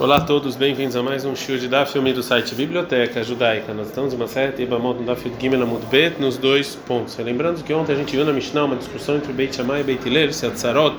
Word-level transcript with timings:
Olá 0.00 0.16
a 0.16 0.20
todos, 0.22 0.56
bem-vindos 0.56 0.96
a 0.96 1.02
mais 1.02 1.26
um 1.26 1.36
show 1.36 1.58
de 1.58 1.68
Daf, 1.68 1.92
filme 1.92 2.10
do 2.14 2.22
site 2.22 2.54
Biblioteca 2.54 3.22
Judaica. 3.22 3.74
Nós 3.74 3.88
estamos 3.88 4.14
em 4.14 4.16
uma 4.16 4.26
série 4.26 4.62
Ibamot 4.62 4.98
no 4.98 5.04
Daf 5.04 5.30
Gimel 5.38 5.62
Amud 5.62 5.84
Bet 5.90 6.18
nos 6.18 6.38
dois 6.38 6.74
pontos. 6.74 7.18
Lembrando 7.18 7.62
que 7.62 7.74
ontem 7.74 7.92
a 7.92 7.96
gente 7.96 8.16
viu 8.16 8.24
na 8.24 8.32
Mishnah 8.32 8.64
uma 8.64 8.76
discussão 8.76 9.16
entre 9.16 9.30
Beit 9.30 9.54
Shammai 9.54 9.82
e 9.82 9.84
Beit 9.84 10.08
Hillel, 10.08 10.32
se 10.32 10.46
a 10.46 10.52
Tzarot, 10.52 10.96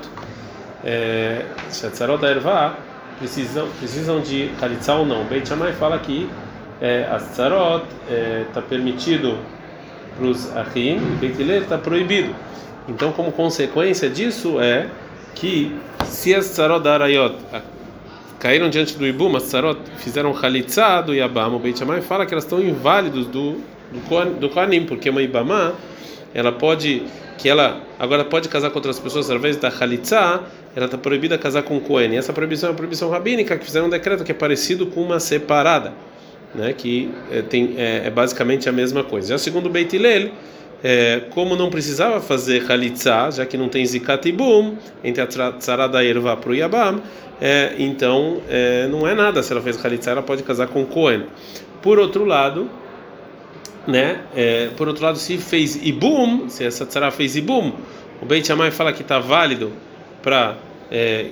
é, 0.85 1.45
se 1.69 1.87
a 1.87 1.89
Tzarot 1.89 2.21
da 2.21 2.29
Ervá 2.29 2.77
precisam, 3.17 3.67
precisam 3.79 4.21
de 4.21 4.51
Khalitza 4.59 4.93
ou 4.93 5.03
não. 5.03 5.23
Beit 5.23 5.47
Shammai 5.47 5.73
fala 5.73 5.97
que 5.97 6.29
é, 6.79 7.09
a 7.11 7.17
Tzarot 7.17 7.83
está 8.47 8.59
é, 8.59 8.63
permitido 8.69 9.35
para 10.15 10.27
os 10.27 10.55
Achim 10.55 10.97
e 10.97 11.17
Beit 11.19 11.41
Hillel 11.41 11.63
está 11.63 11.79
proibido. 11.79 12.35
Então, 12.87 13.11
como 13.11 13.31
consequência 13.31 14.07
disso 14.07 14.61
é 14.61 14.85
que 15.33 15.75
se 16.05 16.35
as 16.35 16.45
Tzarot 16.51 16.83
da 16.83 16.93
Arayot 16.93 17.35
caíram 18.41 18.71
diante 18.71 18.97
do 18.97 19.05
Ibum, 19.05 19.37
as 19.37 19.43
Sarot 19.43 19.79
fizeram 19.97 20.33
Khalitza 20.33 21.01
do 21.01 21.13
Yabam, 21.13 21.53
o 21.53 21.59
Beit 21.59 21.77
Shammai 21.77 22.01
fala 22.01 22.25
que 22.25 22.33
elas 22.33 22.43
estão 22.43 22.59
inválidos 22.59 23.27
do, 23.27 23.61
do, 23.91 24.39
do 24.39 24.85
porque 24.87 25.11
uma 25.11 25.21
Ibamá, 25.21 25.73
ela 26.33 26.51
pode, 26.51 27.03
que 27.37 27.47
ela 27.47 27.83
agora 27.99 28.25
pode 28.25 28.49
casar 28.49 28.71
com 28.71 28.79
outras 28.79 28.99
pessoas 28.99 29.27
através 29.27 29.57
da 29.57 29.69
Khalitza, 29.69 30.41
ela 30.75 30.85
está 30.85 30.97
proibida 30.97 31.35
a 31.35 31.37
casar 31.37 31.61
com 31.61 31.79
Kohen. 31.79 32.13
E 32.13 32.17
essa 32.17 32.33
proibição 32.33 32.71
é 32.71 32.73
proibição 32.73 33.11
rabínica, 33.11 33.55
que 33.57 33.63
fizeram 33.63 33.85
um 33.85 33.89
decreto 33.89 34.23
que 34.23 34.31
é 34.31 34.35
parecido 34.35 34.87
com 34.87 35.03
uma 35.03 35.19
separada, 35.19 35.93
né, 36.55 36.73
que 36.73 37.11
é, 37.31 37.43
tem, 37.43 37.75
é, 37.77 38.07
é 38.07 38.09
basicamente 38.09 38.67
a 38.67 38.71
mesma 38.71 39.03
coisa. 39.03 39.27
Já 39.27 39.37
segundo 39.37 39.67
o 39.67 39.69
Beit 39.69 39.95
Hillel, 39.95 40.31
é, 40.83 41.21
como 41.29 41.55
não 41.55 41.69
precisava 41.69 42.19
fazer 42.19 42.65
Khalitza, 42.65 43.29
já 43.31 43.45
que 43.45 43.57
não 43.57 43.69
tem 43.69 43.85
Zikat 43.85 44.27
Ibum, 44.27 44.77
entre 45.03 45.21
a 45.21 45.51
Tzara 45.51 45.87
da 45.87 46.03
Erva 46.03 46.35
para 46.35 46.49
o 46.49 46.55
Yabam, 46.55 47.01
é, 47.39 47.75
então 47.77 48.41
é, 48.49 48.87
não 48.87 49.07
é 49.07 49.13
nada. 49.13 49.43
Se 49.43 49.51
ela 49.51 49.61
fez 49.61 49.77
Khalitza, 49.77 50.11
ela 50.11 50.23
pode 50.23 50.43
casar 50.43 50.67
com 50.67 50.85
Cohen. 50.85 51.25
Por 51.81 51.99
outro 51.99 52.25
lado, 52.25 52.69
né? 53.87 54.21
É, 54.35 54.69
por 54.77 54.87
outro 54.87 55.03
lado, 55.03 55.17
se 55.17 55.37
fez 55.37 55.75
Ibum, 55.75 56.49
se 56.49 56.63
essa 56.63 56.85
Tzara 56.85 57.11
fez 57.11 57.35
Ibum, 57.35 57.73
o 58.21 58.25
Beit 58.25 58.45
Shammai 58.45 58.71
fala 58.71 58.93
que 58.93 59.01
está 59.01 59.19
válido 59.19 59.71
para 60.21 60.55
é, 60.91 61.31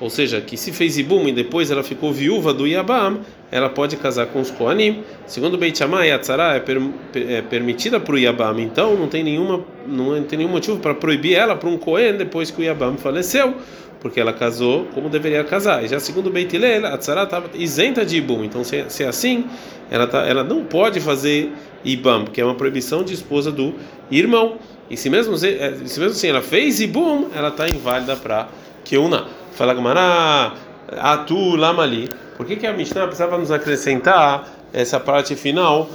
ou 0.00 0.08
seja, 0.08 0.40
que 0.40 0.56
se 0.56 0.72
fez 0.72 0.96
Ibum 0.96 1.28
e 1.28 1.32
depois 1.32 1.70
ela 1.70 1.82
ficou 1.82 2.12
viúva 2.12 2.54
do 2.54 2.66
Yabam, 2.66 3.20
ela 3.50 3.68
pode 3.68 3.96
casar 3.96 4.26
com 4.26 4.40
os 4.40 4.50
Kohanim. 4.50 5.02
Segundo 5.26 5.58
Beit 5.58 5.76
Shammai, 5.76 6.12
a 6.12 6.18
Tzara 6.18 6.54
é, 6.54 6.60
per, 6.60 6.80
é 7.14 7.42
permitida 7.42 7.98
para 7.98 8.14
o 8.14 8.18
Yabam, 8.18 8.60
então 8.60 8.94
não 8.96 9.08
tem 9.08 9.24
nenhuma 9.24 9.64
não 9.86 10.22
tem 10.22 10.38
nenhum 10.38 10.50
motivo 10.50 10.78
para 10.78 10.94
proibir 10.94 11.34
ela 11.34 11.56
para 11.56 11.68
um 11.68 11.78
Kohen 11.78 12.16
depois 12.16 12.50
que 12.50 12.60
o 12.60 12.64
Yabam 12.64 12.96
faleceu 12.96 13.54
porque 14.00 14.20
ela 14.20 14.32
casou 14.32 14.86
como 14.94 15.08
deveria 15.08 15.42
casar. 15.44 15.84
E 15.84 15.88
já 15.88 15.98
segundo 15.98 16.30
Beit 16.30 16.54
Hillel, 16.54 16.86
a 16.86 16.96
tzara 16.96 17.24
estava 17.24 17.50
isenta 17.54 18.04
de 18.04 18.16
ibum. 18.16 18.44
Então, 18.44 18.62
se, 18.64 18.84
se 18.88 19.02
é 19.02 19.08
assim, 19.08 19.44
ela, 19.90 20.06
tá, 20.06 20.24
ela 20.26 20.44
não 20.44 20.64
pode 20.64 21.00
fazer 21.00 21.52
ibam, 21.84 22.24
porque 22.24 22.40
é 22.40 22.44
uma 22.44 22.54
proibição 22.54 23.02
de 23.02 23.14
esposa 23.14 23.50
do 23.50 23.74
irmão. 24.10 24.56
E 24.90 24.96
se 24.96 25.10
mesmo, 25.10 25.34
é, 25.34 25.38
se 25.84 26.00
mesmo 26.00 26.06
assim 26.06 26.28
ela 26.28 26.42
fez 26.42 26.80
ibum, 26.80 27.28
ela 27.34 27.48
está 27.48 27.68
inválida 27.68 28.16
para 28.16 28.48
Keuna. 28.84 29.26
Fala 29.58 29.74
Gamara, 29.74 30.52
atu 30.86 31.56
lamali. 31.56 32.08
Por 32.36 32.46
que, 32.46 32.54
que 32.54 32.64
a 32.64 32.72
Mishnah 32.72 33.08
precisava 33.08 33.36
nos 33.36 33.50
acrescentar 33.50 34.46
essa 34.72 35.00
parte 35.00 35.34
final? 35.34 35.90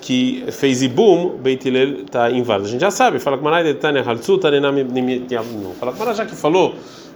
que 0.00 0.44
fez 0.50 0.82
ibum, 0.82 1.36
Beit 1.36 1.68
Hillel 1.68 2.00
está 2.00 2.30
inválido. 2.30 2.66
A 2.66 2.70
gente 2.72 2.80
já 2.80 2.90
sabe, 2.90 3.18
fala 3.20 3.36
com 3.36 3.44
Marai 3.44 3.74
Tanya 3.74 4.02
Haltsu, 4.02 4.40
Fala 4.40 5.92
com 5.92 6.14
já 6.14 6.24
que 6.24 6.34
falou 6.34 6.74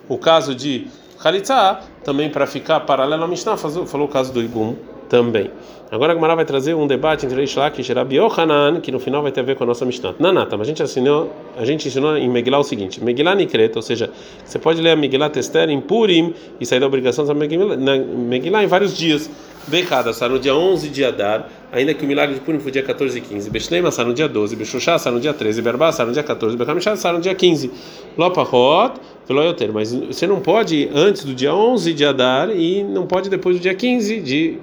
o 0.09 0.19
caso 0.19 0.55
de 0.55 0.87
Khalitza, 1.21 1.81
também 2.05 2.29
para 2.29 2.47
ficar 2.47 2.81
paralelo 2.81 3.25
à 3.25 3.27
Mishnah, 3.27 3.57
falou 3.57 4.07
o 4.07 4.09
caso 4.09 4.33
do 4.33 4.43
Ibum 4.43 4.77
também. 5.11 5.51
Agora 5.91 6.13
a 6.13 6.15
Gemara 6.15 6.37
vai 6.37 6.45
trazer 6.45 6.73
um 6.73 6.87
debate 6.87 7.27
entre 7.27 7.37
Reish 7.37 7.57
Lakish 7.57 7.89
e 7.89 7.93
Rabi 7.93 8.15
Yohanan, 8.15 8.81
que 8.81 8.93
no 8.93 9.01
final 9.01 9.23
vai 9.23 9.33
ter 9.33 9.41
a 9.41 9.43
ver 9.43 9.57
com 9.57 9.65
a 9.65 9.67
nossa 9.67 9.85
Mishnah. 9.85 10.15
Nanata, 10.21 10.57
mas 10.57 10.69
a 10.69 10.71
gente 10.71 10.81
ensinou, 10.81 11.33
a 11.57 11.65
gente 11.65 11.89
ensinou 11.89 12.17
em 12.17 12.29
Megillah 12.29 12.61
o 12.61 12.63
seguinte: 12.63 13.03
Megillah 13.03 13.35
Nikreta, 13.35 13.81
ou 13.81 13.83
seja, 13.83 14.09
você 14.45 14.57
pode 14.57 14.81
ler 14.81 14.93
a 14.93 14.97
Megillah 14.97 15.29
Tester 15.29 15.69
em 15.69 15.81
Purim 15.81 16.33
e 16.61 16.65
sair 16.65 16.79
da 16.79 16.87
obrigação 16.87 17.27
da 17.27 17.35
Megillah 17.35 18.63
em 18.63 18.67
vários 18.69 18.97
dias. 18.97 19.29
Becada, 19.67 20.11
está 20.11 20.29
no 20.29 20.39
dia 20.39 20.55
11 20.55 20.89
de 20.89 21.05
Adar, 21.05 21.49
ainda 21.73 21.93
que 21.93 22.05
o 22.05 22.09
milagre 22.09 22.37
de 22.37 22.41
Purim 22.41 22.61
foi 22.61 22.71
dia 22.71 22.83
14 22.83 23.19
e 23.19 23.21
15. 23.21 23.51
Beshlema 23.51 23.89
está 23.89 24.05
no 24.05 24.15
dia 24.15 24.29
12, 24.29 24.57
Beshushá 24.57 24.95
está 24.95 25.11
no 25.11 25.21
dia 25.21 25.35
13, 25.35 25.61
Berbá 25.61 25.91
está 25.91 26.07
no 26.07 26.13
dia 26.13 26.23
14, 26.23 26.57
Bechamishá 26.57 26.95
está 26.95 27.13
no 27.13 27.21
dia 27.21 27.35
15. 27.35 27.71
Lopahot, 28.17 28.95
Veloyoter, 29.27 29.73
mas 29.73 29.93
você 29.93 30.27
não 30.27 30.41
pode 30.41 30.89
antes 30.95 31.25
do 31.25 31.35
dia 31.35 31.53
11 31.53 31.93
de 31.93 32.05
Adar 32.05 32.51
e 32.51 32.83
não 32.85 33.07
pode 33.07 33.29
depois 33.29 33.57
do 33.57 33.63
dia 33.63 33.75
15 33.75 34.21
de 34.21 34.59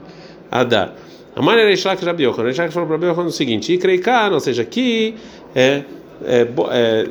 Adar. 0.51 0.93
Amar 1.35 1.57
Ereishlak 1.59 2.03
Rabi 2.03 2.23
Yochanan, 2.23 2.45
Ereishlak 2.45 2.73
falou 2.73 2.87
para 2.87 3.13
Rabi 3.13 3.27
o 3.27 3.31
seguinte, 3.31 3.73
Ikreikan, 3.73 4.31
ou 4.31 4.39
seja, 4.39 4.63
aqui 4.63 5.15
é, 5.55 5.83
é, 6.23 6.47
é 6.71 7.09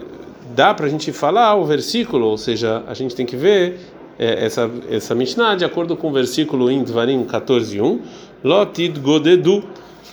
dá 0.54 0.74
para 0.74 0.86
a 0.86 0.88
gente 0.88 1.12
falar 1.12 1.54
o 1.54 1.64
versículo, 1.64 2.26
ou 2.26 2.38
seja, 2.38 2.82
a 2.86 2.94
gente 2.94 3.14
tem 3.14 3.26
que 3.26 3.36
ver 3.36 3.78
é, 4.18 4.46
essa 4.46 4.70
essa 4.90 5.14
Mishnah 5.14 5.54
de 5.54 5.64
acordo 5.64 5.96
com 5.96 6.08
o 6.08 6.12
versículo 6.12 6.70
em 6.70 6.82
Dvarim 6.82 7.24
14:1, 7.24 8.00
Lotid 8.42 8.98
Godedu, 9.00 9.62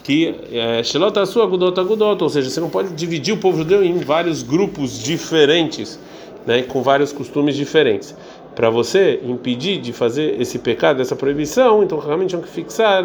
que 0.03 0.35
é 0.51 0.83
Shelot 0.83 1.17
Asu 1.17 1.41
Agudot 1.41 1.79
Agudot, 1.79 2.21
ou 2.23 2.29
seja, 2.29 2.49
você 2.49 2.59
não 2.59 2.69
pode 2.69 2.93
dividir 2.93 3.33
o 3.33 3.37
povo 3.37 3.57
judeu 3.57 3.83
em 3.83 3.97
vários 3.99 4.43
grupos 4.43 5.01
diferentes, 5.01 5.99
né, 6.45 6.61
com 6.63 6.81
vários 6.81 7.13
costumes 7.13 7.55
diferentes. 7.55 8.15
Para 8.55 8.69
você 8.69 9.19
impedir 9.23 9.79
de 9.79 9.91
fazer 9.91 10.39
esse 10.39 10.59
pecado, 10.59 11.01
essa 11.01 11.15
proibição, 11.15 11.83
então 11.83 11.97
realmente 11.97 12.29
tinham 12.29 12.41
que 12.41 12.49
fixar 12.49 13.03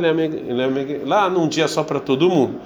lá 1.07 1.31
num 1.31 1.49
dia 1.49 1.67
só 1.67 1.83
para 1.83 1.99
todo 1.99 2.29
mundo. 2.29 2.61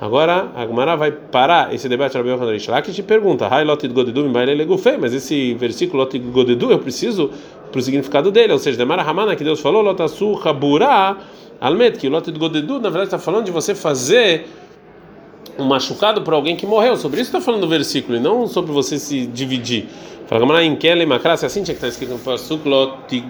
Agora 0.00 0.52
a 0.54 0.64
Gemara 0.64 0.94
vai 0.96 1.10
parar 1.10 1.74
esse 1.74 1.88
debate 1.88 2.16
Rabi 2.16 2.28
Yochanan 2.28 2.52
Rishlak 2.52 2.88
que 2.88 2.94
te 2.94 3.02
pergunta, 3.02 3.48
mas 5.00 5.12
esse 5.12 5.54
versículo 5.54 6.04
Lot 6.04 6.16
Godedu 6.16 6.70
eu 6.70 6.78
preciso 6.78 7.32
para 7.72 7.80
o 7.80 7.82
significado 7.82 8.30
dele, 8.30 8.52
ou 8.52 8.60
seja, 8.60 8.78
Demara 8.78 9.02
Ramana 9.02 9.34
que 9.34 9.42
Deus 9.42 9.58
falou, 9.58 9.82
Lotasu 9.82 10.40
Habura 10.44 11.16
Almet, 11.60 11.98
que 11.98 12.08
Lot 12.08 12.30
Godedu 12.30 12.74
na 12.74 12.90
verdade 12.90 13.06
está 13.06 13.18
falando 13.18 13.46
de 13.46 13.50
você 13.50 13.74
fazer 13.74 14.46
um 15.58 15.64
machucado 15.64 16.22
por 16.22 16.32
alguém 16.34 16.56
que 16.56 16.66
morreu. 16.66 16.96
Sobre 16.96 17.20
isso 17.20 17.28
está 17.28 17.40
falando 17.40 17.64
o 17.64 17.68
versículo 17.68 18.16
e 18.16 18.20
não 18.20 18.46
sobre 18.46 18.72
você 18.72 18.98
se 18.98 19.26
dividir. 19.26 19.86
Fala 20.26 20.40
Gamara 20.40 20.64
em 20.64 20.76
Kele 20.76 21.04
Makras, 21.04 21.42
assim 21.42 21.62
tinha 21.62 21.74
que 21.74 21.84
estar 21.84 21.86
tá 21.86 21.90
escrito 21.90 22.12
no 22.12 22.18
Pasuk 22.18 22.68
Lot 22.68 23.24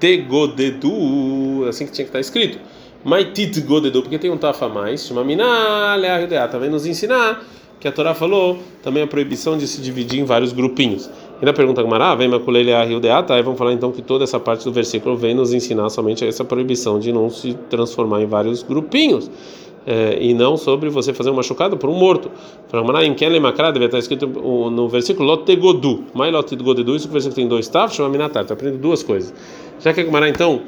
Tegodedu, 0.00 1.66
assim 1.68 1.86
que 1.86 1.92
tinha 1.92 2.04
que 2.04 2.08
estar 2.08 2.18
tá 2.18 2.20
escrito. 2.20 2.58
Maitit 3.04 3.60
Godedu, 3.60 4.02
porque 4.02 4.18
tem 4.18 4.30
um 4.30 4.36
tafa 4.36 4.68
mais, 4.68 5.06
chama 5.06 5.24
Miná 5.24 5.94
Leahidea, 5.96 6.48
também 6.48 6.70
nos 6.70 6.86
ensinar 6.86 7.44
que 7.82 7.88
a 7.88 7.92
Torá 7.92 8.14
falou 8.14 8.58
também 8.80 9.02
a 9.02 9.08
proibição 9.08 9.58
de 9.58 9.66
se 9.66 9.80
dividir 9.80 10.20
em 10.20 10.24
vários 10.24 10.52
grupinhos. 10.52 11.10
Ainda 11.40 11.52
pergunta 11.52 11.82
Gamara, 11.82 12.14
vem 12.14 12.28
Makulele 12.28 12.72
Ahildeata, 12.72 13.34
aí 13.34 13.42
vamos 13.42 13.58
falar 13.58 13.72
então 13.72 13.90
que 13.90 14.00
toda 14.00 14.22
essa 14.22 14.38
parte 14.38 14.64
do 14.64 14.72
versículo 14.72 15.16
vem 15.16 15.34
nos 15.34 15.52
ensinar 15.52 15.90
somente 15.90 16.24
essa 16.24 16.44
proibição 16.44 17.00
de 17.00 17.12
não 17.12 17.28
se 17.28 17.54
transformar 17.68 18.22
em 18.22 18.26
vários 18.26 18.62
grupinhos. 18.62 19.28
É, 19.84 20.16
e 20.20 20.32
não 20.32 20.56
sobre 20.56 20.88
você 20.88 21.12
fazer 21.12 21.30
um 21.30 21.34
machucado 21.34 21.76
por 21.76 21.90
um 21.90 21.94
morto. 21.94 22.30
Em 23.04 23.14
deve 23.14 23.84
estar 23.86 23.98
escrito 23.98 24.26
no 24.26 24.88
versículo 24.88 25.26
Lotegodu. 25.28 26.04
Mais 26.14 26.32
Lotegodu, 26.32 26.94
isso 26.94 27.06
que 27.06 27.10
o 27.10 27.12
versículo 27.12 27.34
tem 27.34 27.48
dois 27.48 27.66
taf, 27.66 27.94
chama 27.94 28.08
Minatar. 28.08 28.42
Está 28.42 28.54
aprendendo 28.54 28.80
duas 28.80 29.02
coisas. 29.02 29.34
Já 29.80 29.92
que 29.92 30.00
a 30.00 30.04
Gemara 30.04 30.28
então 30.28 30.62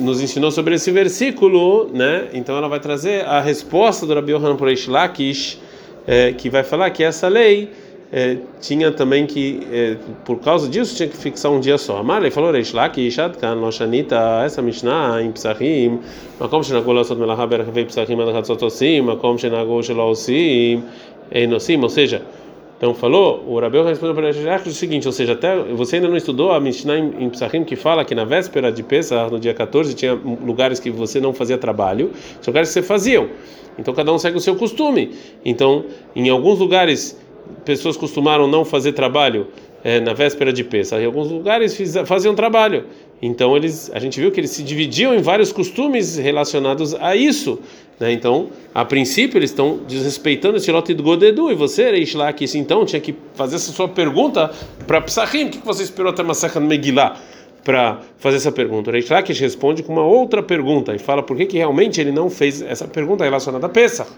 nos 0.00 0.20
ensinou 0.20 0.50
sobre 0.50 0.74
esse 0.74 0.90
versículo, 0.90 1.88
né? 1.92 2.28
Então 2.34 2.56
ela 2.56 2.68
vai 2.68 2.80
trazer 2.80 3.24
a 3.24 3.40
resposta 3.40 4.04
do 4.04 4.14
Rabi 4.14 4.32
Yohanan 4.32 4.56
por 4.56 4.68
Lakish, 4.88 5.60
é, 6.06 6.32
que 6.32 6.50
vai 6.50 6.64
falar 6.64 6.90
que 6.90 7.04
essa 7.04 7.28
lei 7.28 7.70
é, 8.10 8.38
tinha 8.60 8.90
também 8.90 9.26
que, 9.26 9.66
é, 9.70 9.96
por 10.24 10.40
causa 10.40 10.68
disso, 10.68 10.96
tinha 10.96 11.08
que 11.08 11.16
fixar 11.16 11.52
um 11.52 11.60
dia 11.60 11.76
só. 11.76 11.98
Amar, 11.98 12.22
ele 12.22 12.30
falou, 12.30 12.50
Reish 12.50 12.72
Laki, 12.72 13.10
Shatkan, 13.10 13.54
Loshanita, 13.54 14.42
essa 14.44 14.62
Mishnah 14.62 15.22
em 15.22 15.30
Psachim, 15.32 16.00
Makom 16.40 16.62
Shenagol 16.62 16.94
Lasot 16.94 17.18
Melachá 17.18 17.46
Berachvei 17.46 17.84
Psachim 17.84 18.20
Adachat 18.20 18.64
Osim, 18.64 19.02
Makom 19.02 19.36
Shenagol 19.36 19.82
Shelo 19.82 20.10
Osim, 20.10 20.82
Einosim, 21.30 21.82
ou 21.82 21.90
seja, 21.90 22.22
então 22.78 22.94
falou, 22.94 23.44
o 23.44 23.58
Rabel 23.58 23.84
respondeu 23.84 24.14
para 24.14 24.30
ele 24.30 24.38
o 24.64 24.70
seguinte, 24.70 25.04
ou 25.06 25.12
seja, 25.12 25.32
até 25.32 25.56
você 25.74 25.96
ainda 25.96 26.06
não 26.06 26.16
estudou 26.16 26.52
a 26.52 26.60
Mishnah 26.60 26.96
em, 26.96 27.24
em 27.24 27.28
Psachim 27.28 27.64
que 27.64 27.74
fala 27.74 28.04
que 28.04 28.14
na 28.14 28.24
véspera 28.24 28.70
de 28.70 28.84
Pesach, 28.84 29.32
no 29.32 29.40
dia 29.40 29.52
14, 29.52 29.94
tinha 29.94 30.14
lugares 30.14 30.78
que 30.78 30.88
você 30.88 31.20
não 31.20 31.34
fazia 31.34 31.58
trabalho, 31.58 32.12
tinha 32.40 32.52
lugares 32.52 32.68
que 32.68 32.74
você 32.74 32.82
faziam. 32.82 33.28
Então 33.76 33.92
cada 33.92 34.12
um 34.12 34.18
segue 34.18 34.36
o 34.36 34.40
seu 34.40 34.54
costume. 34.54 35.10
Então, 35.44 35.86
em 36.14 36.30
alguns 36.30 36.60
lugares 36.60 37.18
pessoas 37.64 37.96
costumaram 37.96 38.46
não 38.46 38.64
fazer 38.64 38.92
trabalho 38.92 39.48
é, 39.84 40.00
na 40.00 40.12
véspera 40.12 40.52
de 40.52 40.64
Pesach. 40.64 41.02
Em 41.02 41.06
alguns 41.06 41.30
lugares 41.30 41.76
fiz, 41.76 41.94
faziam 42.06 42.34
trabalho. 42.34 42.84
Então 43.20 43.56
eles, 43.56 43.90
a 43.92 43.98
gente 43.98 44.20
viu 44.20 44.30
que 44.30 44.40
eles 44.40 44.50
se 44.50 44.62
dividiam 44.62 45.14
em 45.14 45.20
vários 45.20 45.52
costumes 45.52 46.16
relacionados 46.16 46.94
a 46.94 47.16
isso. 47.16 47.58
Né? 47.98 48.12
Então, 48.12 48.48
a 48.74 48.84
princípio 48.84 49.38
eles 49.38 49.50
estão 49.50 49.80
desrespeitando 49.88 50.56
esse 50.56 50.70
lote 50.70 50.94
do 50.94 51.02
Godedu. 51.02 51.50
E 51.50 51.54
você, 51.54 51.90
Reish 51.90 52.14
Lakish, 52.14 52.54
então 52.54 52.84
tinha 52.84 53.00
que 53.00 53.14
fazer 53.34 53.56
essa 53.56 53.72
sua 53.72 53.88
pergunta 53.88 54.50
para 54.86 55.00
Psachim. 55.00 55.46
O 55.46 55.50
que 55.50 55.58
você 55.58 55.82
esperou 55.82 56.12
até 56.12 56.22
Masachat 56.22 56.60
Megillah? 56.60 57.16
para 57.64 58.00
fazer 58.18 58.36
essa 58.36 58.50
pergunta. 58.50 58.90
Reish 58.90 59.10
Lakish 59.10 59.38
responde 59.40 59.82
com 59.82 59.92
uma 59.92 60.04
outra 60.04 60.42
pergunta 60.42 60.94
e 60.94 60.98
fala 60.98 61.22
por 61.22 61.36
que, 61.36 61.44
que 61.44 61.58
realmente 61.58 62.00
ele 62.00 62.10
não 62.10 62.30
fez 62.30 62.62
essa 62.62 62.88
pergunta 62.88 63.24
relacionada 63.24 63.66
a 63.66 63.68
Pesach. 63.68 64.08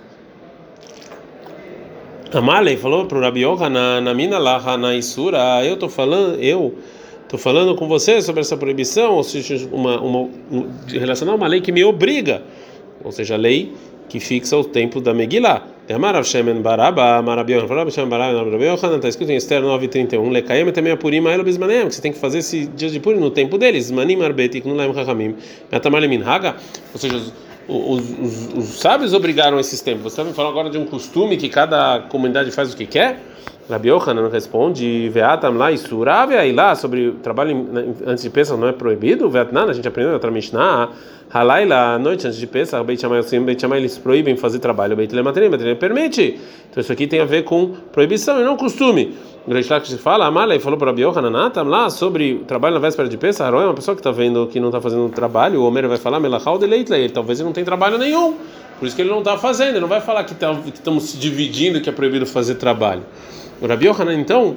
Amalei 2.33 2.77
falou 2.77 3.07
para 3.07 3.19
o 3.19 3.21
Rabi 3.21 3.43
na, 3.71 4.01
na 4.01 4.15
mina 4.15 4.39
lá, 4.39 4.77
na 4.77 4.95
Isura, 4.95 5.65
eu 5.65 5.75
estou 5.75 5.89
falando, 5.89 6.41
eu 6.41 6.75
estou 7.25 7.39
falando 7.39 7.75
com 7.75 7.89
você 7.89 8.23
sobre 8.23 8.41
essa 8.41 8.57
proibição, 8.57 9.15
ou 9.15 9.25
seja, 9.25 9.69
uma, 9.73 10.01
uma, 10.01 10.29
relacionada 10.89 11.37
a 11.37 11.41
uma 11.41 11.49
lei 11.49 11.61
que 11.61 11.73
me 11.73 11.83
obriga, 11.83 12.43
ou 13.03 13.11
seja, 13.11 13.35
a 13.35 13.37
lei 13.37 13.73
que 14.09 14.21
fixa 14.21 14.57
o 14.57 14.65
tempo 14.65 15.01
da 15.01 15.15
Megillah. 15.15 15.63
Amarav 15.93 16.25
Shemen 16.25 16.63
Baraba, 16.63 17.21
Marabion, 17.21 17.67
Rabi 17.67 17.91
Shemen 17.91 18.09
Baraba, 18.09 18.45
Marabion, 18.45 18.75
está 18.75 19.09
escrito 19.09 19.31
em 19.31 19.37
Esther 19.37 19.61
9:31, 19.63 20.31
Lekaim 20.31 20.71
também 20.71 20.93
a 20.93 20.97
Purim, 20.97 21.27
Aelo 21.27 21.43
Bismanem, 21.43 21.89
que 21.89 21.95
você 21.97 22.01
tem 22.01 22.13
que 22.13 22.19
fazer 22.19 22.39
esse 22.39 22.67
dia 22.67 22.91
de 22.91 23.01
Purim 23.01 23.19
no 23.19 23.31
tempo 23.31 23.59
deles, 23.59 23.91
Manim 23.91 24.23
Arbetik, 24.23 24.69
Nulaim 24.69 24.95
Chachamim, 24.95 25.35
Metamar 25.71 26.01
Lemin 26.01 26.23
Haga, 26.23 26.57
ou 26.93 27.01
seja, 27.01 27.21
os, 27.71 28.11
os, 28.19 28.55
os, 28.55 28.81
sábios 28.81 29.15
obrigaram 29.15 29.59
esses 29.61 29.81
tempos. 29.81 30.03
Você 30.03 30.21
está 30.21 30.25
me 30.25 30.33
falando 30.33 30.51
agora 30.51 30.71
de 30.71 30.77
um 30.77 30.85
costume 30.85 31.37
que 31.37 31.49
cada 31.49 32.01
comunidade 32.09 32.51
faz 32.51 32.73
o 32.73 32.77
que 32.77 32.87
quer? 32.87 33.21
Rabi 33.69 33.89
Yohanan 33.89 34.29
responde, 34.29 35.09
Veatam 35.11 35.57
lá 35.57 35.71
e 35.71 35.79
aí 36.37 36.53
lá 36.53 36.75
sobre 36.75 37.13
trabalho 37.23 37.69
antes 38.05 38.25
de 38.25 38.29
Pesach 38.29 38.59
não 38.59 38.67
é 38.67 38.73
proibido? 38.73 39.31
Veatnan, 39.31 39.67
a 39.67 39.73
gente 39.73 39.87
aprendeu 39.87 40.11
na 40.11 40.17
outra 40.17 40.31
Mishnah, 40.31 40.91
Halaila, 41.33 41.95
à 41.95 41.99
noite 41.99 42.27
antes 42.27 42.41
de 42.41 42.47
Pesach, 42.47 42.85
Beit 42.85 43.01
Shammai, 43.01 43.23
Beit 43.23 43.61
Shammai 43.61 43.79
eles 43.79 43.97
proíbem 43.97 44.37
fazer 44.37 44.59
trabalho, 44.59 44.97
Beit 44.97 45.15
Lematrim, 45.15 45.49
Beit 45.49 45.63
Lematrim 45.63 45.79
permite. 45.79 46.41
Então 46.69 46.81
isso 46.81 46.93
aqui 46.93 47.07
tem 47.07 47.21
a 47.21 47.25
ver 47.25 47.45
com 47.45 47.69
proibição 47.93 48.41
e 48.41 48.45
não 48.45 48.57
costume. 48.57 49.15
O 49.47 49.53
Reish 49.53 49.69
Lakish 49.69 49.95
fala, 49.95 50.27
Amalei 50.27 50.59
falou 50.59 50.77
para 50.77 50.91
Yohanan, 50.91 51.53
lá 51.65 51.89
sobre 51.89 52.43
trabalho 52.49 52.75
na 52.75 52.81
véspera 52.81 53.09
de 53.09 53.17
Pesach, 53.17 53.55
é 53.55 53.57
uma 53.59 53.75
pessoa 53.75 53.95
que 53.95 54.01
está 54.01 54.11
vendo 54.11 54.49
que 54.49 54.59
não 54.59 54.71
está 54.71 54.81
fazendo 54.81 55.09
trabalho, 55.09 55.61
o 55.61 55.65
Homer 55.65 55.87
vai 55.87 55.99
falar, 55.99 56.19
Melachal 56.19 56.59
de 56.59 56.67
Leitlei, 56.67 57.09
talvez 57.09 57.39
ele 57.39 57.47
não 57.47 57.53
tem 57.53 57.65
trabalho 57.65 57.97
nenhum. 57.97 58.35
Por 58.81 58.87
isso 58.87 58.97
que 58.97 59.03
ele 59.03 59.11
não 59.11 59.21
está 59.21 59.39
fazendo, 59.39 59.71
ele 59.71 59.81
não 59.81 59.89
vai 59.89 60.01
falar 60.01 60.25
que, 60.25 60.35
tá, 60.35 60.53
estamos 60.67 61.05
se 61.05 61.17
dividindo, 61.17 61.81
que 61.81 61.89
é 61.89 61.93
proibido 61.93 62.27
fazer 62.27 62.57
trabalho. 62.57 63.03
O 63.61 63.69
Rabi 63.69 63.87
Yohanan, 63.87 64.15
então, 64.15 64.57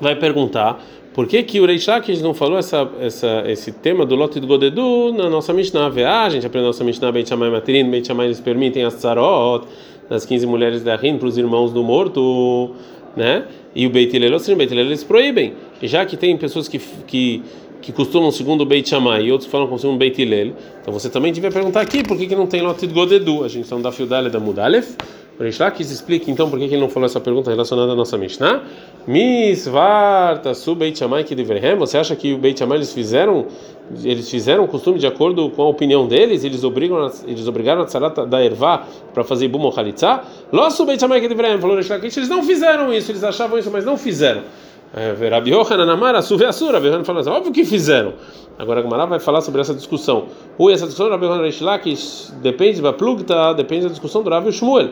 vai 0.00 0.14
perguntar 0.14 0.80
por 1.14 1.28
que, 1.28 1.42
que 1.44 1.60
o 1.60 1.64
Reish 1.64 1.86
Lakish 1.86 2.20
não 2.20 2.34
falou 2.34 2.58
essa, 2.58 2.90
essa, 3.00 3.44
esse 3.46 3.70
tema 3.70 4.04
do 4.04 4.16
lote 4.16 4.40
do 4.40 4.48
Godedu 4.48 5.12
na 5.12 5.30
nossa 5.30 5.52
Mishnah? 5.52 5.92
Ah, 6.06 6.24
a 6.24 6.28
gente 6.28 6.44
aprende 6.44 6.64
na 6.64 6.68
nossa 6.68 6.82
Mishnah, 6.82 7.12
Beit 7.12 7.28
Shammai 7.28 7.50
Matirin, 7.50 7.88
Beit 7.88 8.06
Shammai 8.06 8.26
eles 8.26 8.40
permitem 8.40 8.84
as 8.84 8.94
tzarot 8.94 9.64
das 10.10 10.26
15 10.26 10.44
mulheres 10.44 10.82
da 10.82 10.96
Rin 10.96 11.16
para 11.16 11.28
os 11.28 11.38
irmãos 11.38 11.72
do 11.72 11.84
morto, 11.84 12.72
né? 13.16 13.44
E 13.76 13.86
o 13.86 13.90
Beit 13.90 14.14
Hillel, 14.14 14.36
o 14.36 14.56
Beit 14.56 14.72
Hillel 14.72 14.86
eles 14.86 15.04
proíbem. 15.04 15.54
Já 15.80 16.04
que 16.04 16.16
tem 16.16 16.36
pessoas 16.36 16.66
que, 16.66 16.80
que 17.06 17.42
que 17.84 17.92
costumam 17.92 18.30
segundo 18.30 18.62
o 18.62 18.64
Beit 18.64 18.88
Shammai 18.88 19.24
e 19.24 19.30
outros 19.30 19.50
falam 19.50 19.66
como 19.66 19.78
segundo 19.78 19.98
Beit 19.98 20.20
Hillel, 20.20 20.54
então 20.80 20.92
você 20.92 21.10
também 21.10 21.30
devia 21.34 21.50
perguntar 21.50 21.82
aqui 21.82 22.02
por 22.02 22.16
que, 22.16 22.26
que 22.26 22.34
não 22.34 22.46
tem 22.46 22.62
lote 22.62 22.86
do 22.86 22.94
Godedu. 22.94 23.44
A 23.44 23.48
gente 23.48 23.64
está 23.64 23.76
no 23.76 23.82
da 23.82 23.92
Fiudale 23.92 24.30
da 24.30 24.40
Mudalef. 24.40 24.96
O 25.38 25.42
Reish 25.42 25.58
explica 25.80 26.30
então 26.30 26.48
por 26.48 26.58
que 26.60 26.66
ele 26.66 26.76
não 26.76 26.88
falou 26.88 27.06
essa 27.06 27.18
pergunta 27.18 27.50
relacionada 27.50 27.90
à 27.90 27.94
nossa 27.96 28.16
Mishnah. 28.16 28.62
Misvarta 29.04 30.54
su 30.54 30.76
Beit 30.76 31.00
que 31.26 31.34
devrehem. 31.34 31.76
Você 31.76 31.98
acha 31.98 32.14
que 32.14 32.32
o 32.32 32.38
Beit 32.38 32.58
Shammai 32.58 32.78
eles 32.78 32.92
fizeram 32.92 33.46
eles 34.02 34.30
fizeram 34.30 34.64
o 34.64 34.68
costume 34.68 34.98
de 34.98 35.06
acordo 35.06 35.50
com 35.50 35.62
a 35.62 35.68
opinião 35.68 36.06
deles? 36.06 36.44
Eles 36.44 36.62
obrigam 36.62 37.10
eles 37.26 37.48
obrigaram 37.48 37.82
a 37.82 37.84
tzarata 37.84 38.24
da 38.24 38.42
ervá 38.42 38.86
para 39.12 39.24
fazer 39.24 39.48
bum 39.48 39.72
chalitza? 39.72 40.20
Losso 40.52 40.86
Beit 40.86 41.00
Shammai 41.00 41.20
que 41.20 41.26
devrehem. 41.26 41.60
Falou 41.60 41.74
Reish 41.74 41.88
Lakish, 41.88 42.16
eles 42.16 42.28
não 42.28 42.44
fizeram 42.44 42.94
isso, 42.94 43.10
eles 43.10 43.24
achavam 43.24 43.58
isso, 43.58 43.70
mas 43.72 43.84
não 43.84 43.96
fizeram. 43.96 44.42
É, 44.96 45.28
Rabi 45.28 45.50
Yohanan 45.50 45.92
Amara, 45.92 46.22
Suve 46.22 46.44
Asura, 46.44 46.74
Rabi 46.74 46.86
Yohanan 46.86 47.02
falou 47.02 47.20
assim, 47.20 47.30
óbvio 47.30 47.52
que 47.52 47.64
fizeram. 47.64 48.14
Agora 48.56 48.78
a 48.78 48.82
Gamara 48.84 49.06
vai 49.06 49.18
falar 49.18 49.40
sobre 49.40 49.60
essa 49.60 49.74
discussão. 49.74 50.26
Ui, 50.56 50.72
essa 50.72 50.84
discussão 50.86 51.06
do 51.06 51.12
Rabi 51.12 51.26
Yohanan 51.26 51.50
depende 52.40 52.80
da 52.80 52.92
plugta, 52.92 53.52
depende 53.54 53.86
da 53.86 53.88
discussão 53.88 54.22
do 54.22 54.30
Rabi 54.30 54.52
Shmuel. 54.52 54.90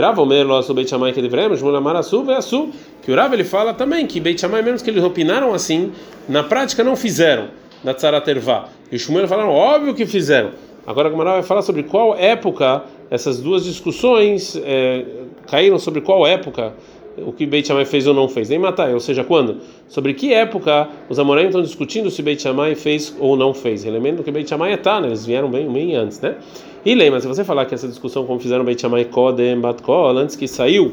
Rav 0.00 0.18
Omer 0.18 0.44
lo 0.46 0.56
asu 0.56 0.72
Beit 0.72 0.88
Shammai 0.88 1.12
que 1.12 1.20
deveremos, 1.20 1.58
Shmuel 1.58 1.76
Amar 1.76 1.96
asu 1.96 2.24
ve 2.24 2.32
asu. 2.34 2.70
Que 3.02 3.12
o 3.12 3.16
Rav 3.16 3.32
ele 3.34 3.44
fala 3.44 3.74
também 3.74 4.06
que 4.06 4.20
Beit 4.20 4.40
Shammai 4.40 4.62
mesmo 4.62 4.82
que 4.82 4.90
eles 4.90 5.04
opinaram 5.04 5.52
assim, 5.52 5.92
na 6.28 6.42
prática 6.42 6.82
não 6.82 6.96
fizeram 6.96 7.48
na 7.84 7.92
Tzarat 7.92 8.26
Ervá. 8.28 8.68
E 8.90 8.96
o 8.96 8.98
Shmuel 8.98 9.28
falaram, 9.28 9.50
óbvio 9.50 9.94
que 9.94 10.06
fizeram. 10.06 10.50
Agora 10.86 11.08
a 11.08 11.10
Gamara 11.10 11.32
vai 11.32 11.42
falar 11.42 11.62
sobre 11.62 11.84
qual 11.84 12.16
época 12.16 12.84
essas 13.10 13.40
duas 13.40 13.64
discussões 13.64 14.56
é, 14.64 15.04
caíram 15.46 15.78
sobre 15.78 16.00
qual 16.00 16.26
época 16.26 16.72
o 17.18 17.32
que 17.32 17.46
Beit 17.46 17.66
Shammai 17.66 17.84
fez 17.84 18.06
ou 18.06 18.14
não 18.14 18.28
fez, 18.28 18.48
nem 18.48 18.58
matar, 18.58 18.92
ou 18.92 19.00
seja, 19.00 19.22
quando? 19.24 19.58
Sobre 19.88 20.14
que 20.14 20.32
época 20.32 20.88
os 21.08 21.18
amoraim 21.18 21.46
estão 21.46 21.62
discutindo 21.62 22.10
se 22.10 22.22
Beit 22.22 22.40
Shammai 22.40 22.74
fez 22.74 23.14
ou 23.18 23.36
não 23.36 23.52
fez. 23.52 23.84
Lembrando 23.84 24.22
que 24.22 24.30
Beit 24.30 24.48
Shammai 24.48 24.72
é 24.72 24.76
tá, 24.76 25.00
né? 25.00 25.08
eles 25.08 25.26
vieram 25.26 25.50
bem, 25.50 25.70
bem 25.70 25.94
antes, 25.94 26.20
né? 26.20 26.36
E 26.84 26.94
lembra, 26.94 27.20
se 27.20 27.28
você 27.28 27.44
falar 27.44 27.66
que 27.66 27.74
essa 27.74 27.86
discussão, 27.86 28.24
como 28.26 28.40
fizeram 28.40 28.64
Beit 28.64 28.80
Shammai 28.80 29.04
Kodem 29.04 29.60
Batkol, 29.60 30.16
antes 30.16 30.36
que 30.36 30.48
saiu 30.48 30.92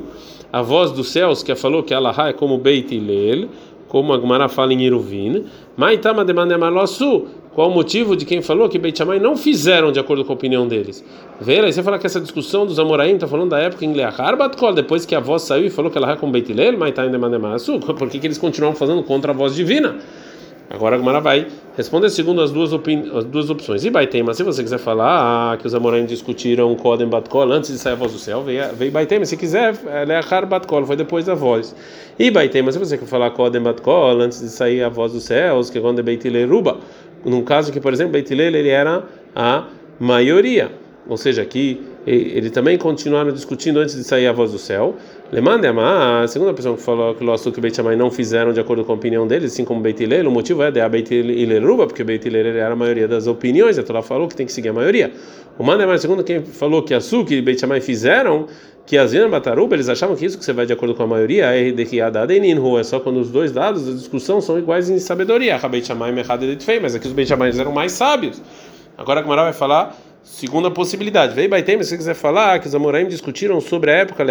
a 0.51 0.61
voz 0.61 0.91
dos 0.91 1.09
céus 1.11 1.43
que 1.43 1.53
falou 1.55 1.83
que 1.83 1.93
Allah 1.93 2.15
é 2.29 2.33
como 2.33 2.57
Beit 2.57 2.93
Hillel, 2.93 3.49
como 3.87 4.13
a 4.13 4.19
Gemara 4.19 4.47
fala 4.47 4.71
em 4.71 4.81
Iruvin, 4.83 5.45
Maitama 5.75 6.23
demanda 6.23 6.57
Malosu, 6.57 7.27
qual 7.53 7.69
o 7.69 7.73
motivo 7.73 8.15
de 8.15 8.25
quem 8.25 8.41
falou 8.41 8.69
que 8.69 8.77
Beit 8.77 8.97
Shammai 8.97 9.19
não 9.19 9.35
fizeram 9.35 9.91
de 9.91 9.99
acordo 9.99 10.23
com 10.23 10.31
a 10.31 10.35
opinião 10.35 10.67
deles? 10.67 11.03
Vê, 11.41 11.59
aí 11.59 11.73
você 11.73 11.81
fala 11.81 11.97
que 11.97 12.05
essa 12.05 12.21
discussão 12.21 12.65
dos 12.65 12.79
Amoraim 12.79 13.15
está 13.15 13.27
falando 13.27 13.49
da 13.49 13.59
época 13.59 13.83
em 13.85 13.93
Leachar 13.93 14.37
Batkol, 14.37 14.73
depois 14.73 15.05
que 15.05 15.15
a 15.15 15.19
voz 15.19 15.41
saiu 15.43 15.65
e 15.65 15.69
falou 15.69 15.89
que 15.89 15.97
ela 15.97 16.11
é 16.11 16.15
como 16.15 16.31
Beit 16.31 16.51
Hillel, 16.51 16.77
Maitama 16.77 17.09
demanda 17.09 17.39
Malosu, 17.39 17.79
por 17.81 18.09
que, 18.09 18.19
que 18.19 18.27
eles 18.27 18.37
continuam 18.37 18.75
fazendo 18.75 19.03
contra 19.03 19.31
a 19.31 19.35
voz 19.35 19.55
divina? 19.55 19.97
Agora 20.69 20.95
a 20.95 20.99
Gemara 20.99 21.19
vai 21.19 21.47
responder 21.75 22.11
segundo 22.11 22.41
as 22.43 22.51
duas, 22.51 22.71
as 22.71 23.25
duas 23.25 23.49
opções. 23.49 23.83
E 23.83 23.89
Baitema, 23.89 24.35
se 24.35 24.43
você 24.43 24.61
quiser 24.61 24.77
falar 24.77 25.53
ah, 25.53 25.57
que 25.57 25.65
os 25.65 25.73
Amoraim 25.73 26.05
discutiram 26.05 26.75
Kodem 26.75 27.07
Batkol 27.07 27.51
antes 27.51 27.71
de 27.71 27.79
sair 27.79 27.93
a 27.93 27.95
voz 27.95 28.11
do 28.11 28.19
céu, 28.19 28.43
veio, 28.43 28.91
Baitema. 28.91 29.25
Se 29.25 29.35
quiser, 29.35 29.73
Leachar 30.07 30.45
Batkol, 30.45 30.85
foi 30.85 30.95
depois 30.95 31.25
da 31.25 31.33
voz. 31.33 31.75
E 32.19 32.29
Baitema, 32.29 32.71
se 32.71 32.77
você 32.77 32.99
quer 32.99 33.07
falar 33.07 33.31
Kodem 33.31 33.59
Batkol 33.59 34.21
antes 34.21 34.41
de 34.41 34.49
sair 34.49 34.83
a 34.83 34.89
voz 34.89 35.11
dos 35.11 35.23
céus, 35.23 35.71
que 35.71 35.79
é 35.79 35.81
quando 35.81 35.97
é 35.99 36.03
Beitile 36.03 36.45
Ruba, 36.45 36.77
num 37.25 37.43
caso 37.43 37.71
que, 37.71 37.79
por 37.79 37.93
exemplo, 37.93 38.13
Beitile 38.13 38.43
ele 38.43 38.69
era 38.69 39.03
a 39.35 39.67
maioria. 39.99 40.71
Ou 41.07 41.17
seja, 41.17 41.41
aqui 41.41 41.81
ele 42.05 42.49
também 42.49 42.77
continuaram 42.77 43.31
discutindo 43.31 43.79
antes 43.79 43.95
de 43.95 44.03
sair 44.03 44.27
a 44.27 44.31
voz 44.31 44.51
do 44.51 44.57
céu. 44.57 44.95
Lemande 45.31 45.67
a 45.67 46.27
segunda 46.27 46.53
pessoa 46.53 46.75
que 46.75 46.81
falou 46.81 47.13
que 47.13 47.23
o 47.23 47.51
que 47.51 47.61
Beit 47.61 47.75
Shammai 47.75 47.95
não 47.95 48.09
fizeram 48.09 48.51
de 48.51 48.59
acordo 48.59 48.83
com 48.83 48.93
a 48.93 48.95
opinião 48.95 49.27
deles, 49.27 49.53
assim 49.53 49.63
como 49.63 49.81
Beit 49.81 50.01
Hillel, 50.01 50.27
o 50.27 50.31
motivo 50.31 50.63
é 50.63 50.71
de 50.71 50.79
a 50.79 50.89
Beit 50.89 51.13
Hillel 51.13 51.77
porque 51.87 52.03
Beit 52.03 52.27
Hillel 52.27 52.47
era 52.47 52.73
a 52.73 52.75
maioria 52.75 53.07
das 53.07 53.27
opiniões, 53.27 53.77
a 53.77 53.83
Torá 53.83 54.01
falou 54.01 54.27
que 54.27 54.35
tem 54.35 54.45
que 54.45 54.51
seguir 54.51 54.69
a 54.69 54.73
maioria. 54.73 55.11
O 55.57 55.63
Manda 55.63 55.85
mais 55.85 56.01
segundo 56.01 56.23
quem 56.23 56.43
falou 56.43 56.81
que 56.81 56.93
a 56.93 57.01
Su 57.01 57.25
que 57.25 57.41
Beit 57.41 57.59
Shammai 57.59 57.81
fizeram, 57.81 58.47
que 58.89 58.97
as 58.97 59.13
Bataruba, 59.13 59.75
eles 59.75 59.87
achavam 59.87 60.15
que 60.15 60.25
isso 60.25 60.35
que 60.35 60.43
você 60.43 60.51
vai 60.51 60.65
de 60.65 60.73
acordo 60.73 60.95
com 60.95 61.03
a 61.03 61.07
maioria 61.07 61.45
é 61.55 61.69
de 61.69 61.85
que 61.85 62.01
a 62.01 62.09
dada 62.09 62.35
é 62.35 62.83
só 62.83 62.99
quando 62.99 63.19
os 63.19 63.29
dois 63.29 63.51
dados 63.51 63.85
da 63.85 63.91
discussão 63.91 64.41
são 64.41 64.57
iguais 64.57 64.89
em 64.89 64.97
sabedoria. 64.97 65.57
A 65.57 65.67
Beit 65.69 65.85
Shammai 65.85 66.09
e 66.09 66.79
mas 66.79 66.95
aqui 66.95 67.07
os 67.07 67.27
Shammai 67.27 67.51
eram 67.55 67.71
mais 67.71 67.91
sábios. 67.91 68.41
Agora 68.97 69.19
a 69.19 69.23
Gemara 69.23 69.43
vai 69.43 69.53
falar 69.53 69.95
Segunda 70.21 70.69
possibilidade, 70.69 71.33
veio 71.33 71.49
Baitem, 71.49 71.81
se 71.81 71.89
você 71.89 71.97
quiser 71.97 72.13
falar 72.13 72.59
que 72.59 72.67
os 72.67 72.75
Amoraim 72.75 73.07
discutiram 73.07 73.59
sobre 73.61 73.89
a 73.89 73.95
época 73.95 74.23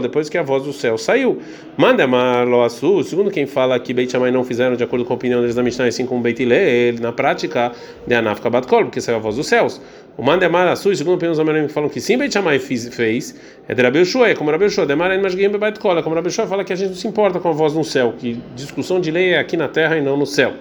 depois 0.00 0.28
que 0.28 0.36
a 0.38 0.42
voz 0.42 0.64
do 0.64 0.72
céu 0.72 0.96
saiu. 0.96 1.38
Manda 1.76 2.06
Loasu, 2.44 3.04
segundo 3.04 3.30
quem 3.30 3.46
fala 3.46 3.78
que 3.78 3.92
Beit 3.92 4.12
não 4.32 4.42
fizeram 4.42 4.74
de 4.74 4.82
acordo 4.82 5.04
com 5.04 5.12
a 5.12 5.16
opinião 5.16 5.40
deles 5.40 5.54
da 5.54 5.62
Mishnah, 5.62 5.86
assim 5.86 6.06
como 6.06 6.22
Beit 6.22 6.42
ele 6.42 7.00
na 7.00 7.12
prática, 7.12 7.72
de 8.06 8.14
Anafka 8.14 8.48
Batkol, 8.50 8.84
porque 8.86 9.00
saiu 9.00 9.16
a 9.16 9.20
voz 9.20 9.36
dos 9.36 9.46
céus. 9.46 9.80
O 10.18 10.22
Manda 10.24 10.48
Marasu, 10.48 10.92
segundo 10.96 11.12
a 11.12 11.14
opinião 11.14 11.30
dos 11.30 11.38
Amoraim 11.38 11.68
que 11.68 11.72
falam 11.72 11.88
que 11.88 12.00
sim, 12.00 12.18
Beit 12.18 12.34
Shammai 12.34 12.58
fez, 12.58 13.36
é 13.68 13.72
de 13.72 13.80
Rabeu 13.80 14.04
Shua, 14.04 14.28
é 14.28 14.34
como 14.34 14.50
Rabeu 14.50 14.68
Shua, 14.68 14.84
Demaran 14.84 15.22
Mashgim 15.22 15.48
Baitkol, 15.50 15.96
é 15.96 16.02
como 16.02 16.16
Rabeu 16.16 16.32
Shua 16.32 16.44
fala 16.44 16.64
que 16.64 16.72
a 16.72 16.76
gente 16.76 16.88
não 16.88 16.96
se 16.96 17.06
importa 17.06 17.38
com 17.38 17.48
a 17.48 17.52
voz 17.52 17.72
no 17.72 17.84
céu, 17.84 18.12
que 18.18 18.42
discussão 18.56 19.00
de 19.00 19.12
lei 19.12 19.34
é 19.34 19.38
aqui 19.38 19.56
na 19.56 19.68
terra 19.68 19.96
e 19.96 20.02
não 20.02 20.16
no 20.16 20.26
céu. 20.26 20.54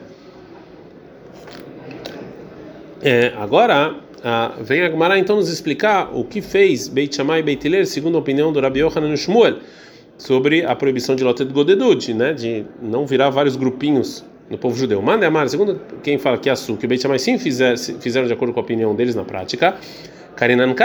É, 3.02 3.34
agora 3.36 3.96
ah, 4.24 4.52
vem 4.62 4.84
a 4.84 4.92
Gemara 4.92 5.18
então 5.18 5.38
nos 5.38 5.50
explicar 5.50 6.16
o 6.16 6.24
que 6.24 6.40
fez 6.40 6.88
Beit 6.88 7.16
Shammai 7.16 7.40
e 7.40 7.44
Beit 7.44 7.66
Hillel, 7.66 7.88
segundo 7.88 8.16
a 8.16 8.20
opinião 8.20 8.54
do 8.54 8.62
Rabi 8.62 8.82
Yohanan 8.82 9.16
Shmuel, 9.16 9.56
sobre 10.20 10.64
a 10.64 10.76
proibição 10.76 11.16
de 11.16 11.24
Lotet 11.24 11.52
Godedud, 11.52 12.14
né, 12.14 12.32
de 12.32 12.64
não 12.80 13.08
virar 13.08 13.32
vários 13.32 13.56
grupinhos 13.56 14.24
no 14.50 14.58
povo 14.58 14.78
judeu. 14.78 15.02
Manda 15.02 15.28
Amar, 15.28 15.50
segundo 15.50 15.80
quem 16.04 16.18
fala 16.18 16.38
que 16.38 16.50
é 16.50 16.52
Assu, 16.52 16.78
que 16.78 16.88
Beit 16.88 17.02
Shammai 17.02 17.20
sim 17.20 17.38
fizer, 17.38 17.78
fizeram 17.78 18.28
de 18.28 18.34
acordo 18.34 18.54
com 18.54 18.60
a 18.60 18.64
opinião 18.64 18.96
deles 18.96 19.16
na 19.16 19.24
prática, 19.24 19.76
Karinan 20.38 20.76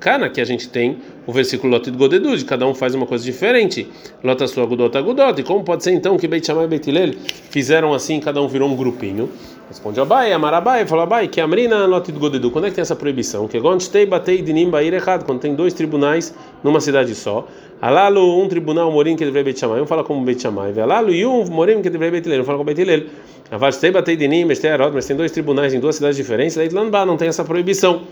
Kana, 0.00 0.28
que 0.28 0.40
a 0.40 0.44
gente 0.44 0.68
tem 0.68 0.98
o 1.26 1.32
versículo 1.32 1.72
Lotid 1.72 1.96
Godedud, 1.96 2.44
cada 2.44 2.66
um 2.66 2.74
faz 2.74 2.92
uma 2.92 3.06
coisa 3.06 3.24
diferente. 3.24 3.88
Lota 4.22 4.48
sua 4.48 4.66
Gudot 4.66 4.98
Agudot. 4.98 5.40
E 5.40 5.44
como 5.44 5.62
pode 5.62 5.84
ser 5.84 5.92
então 5.92 6.16
que 6.16 6.26
Beit 6.26 6.44
Shammai 6.44 6.64
e 6.64 6.68
Beit 6.68 6.90
Hillel 6.90 7.14
fizeram 7.50 7.94
assim, 7.94 8.18
cada 8.18 8.42
um 8.42 8.48
virou 8.48 8.68
um 8.68 8.74
grupinho? 8.74 9.30
Responde 9.68 10.00
Abai, 10.00 10.32
Amarabai, 10.32 10.86
falou 10.86 11.02
Abai, 11.02 11.26
que 11.26 11.40
Amrina 11.40 11.86
Lotid 11.86 12.16
Godedu. 12.16 12.52
Quando 12.52 12.66
é 12.66 12.68
que 12.68 12.76
tem 12.76 12.82
essa 12.82 12.94
proibição? 12.94 13.48
Que 13.48 13.58
Gontei 13.58 14.06
Batei 14.06 14.40
Dinim 14.40 14.70
Bair 14.70 14.94
errado, 14.94 15.24
quando 15.24 15.40
tem 15.40 15.56
dois 15.56 15.74
tribunais 15.74 16.32
numa 16.62 16.80
cidade 16.80 17.12
só. 17.16 17.48
Alalu, 17.82 18.40
um 18.40 18.46
tribunal 18.46 18.92
morim 18.92 19.16
que 19.16 19.24
deveria 19.24 19.42
Beit 19.42 19.58
Shammai, 19.58 19.80
um 19.80 19.86
fala 19.86 20.04
como 20.04 20.24
Beit 20.24 20.40
Shammai. 20.40 20.72
Alalu, 20.78 21.12
e 21.12 21.26
um 21.26 21.44
morim 21.46 21.82
que 21.82 21.90
deveria 21.90 22.12
Beit 22.12 22.28
Hillel, 22.28 22.42
um 22.42 22.44
fala 22.44 22.58
como 22.58 22.66
Beit 22.66 22.80
Hillel. 22.80 23.06
Avastei 23.50 23.90
Batei 23.90 24.14
Dinim, 24.14 24.46
Bestei 24.46 24.70
Arod, 24.70 24.94
mas 24.94 25.04
tem 25.04 25.16
dois 25.16 25.32
tribunais 25.32 25.74
em 25.74 25.80
duas 25.80 25.96
cidades 25.96 26.16
diferentes. 26.16 26.54
Leitlanba 26.54 27.04
não 27.04 27.16
tem 27.16 27.26
essa 27.26 27.42
proibição. 27.44 28.02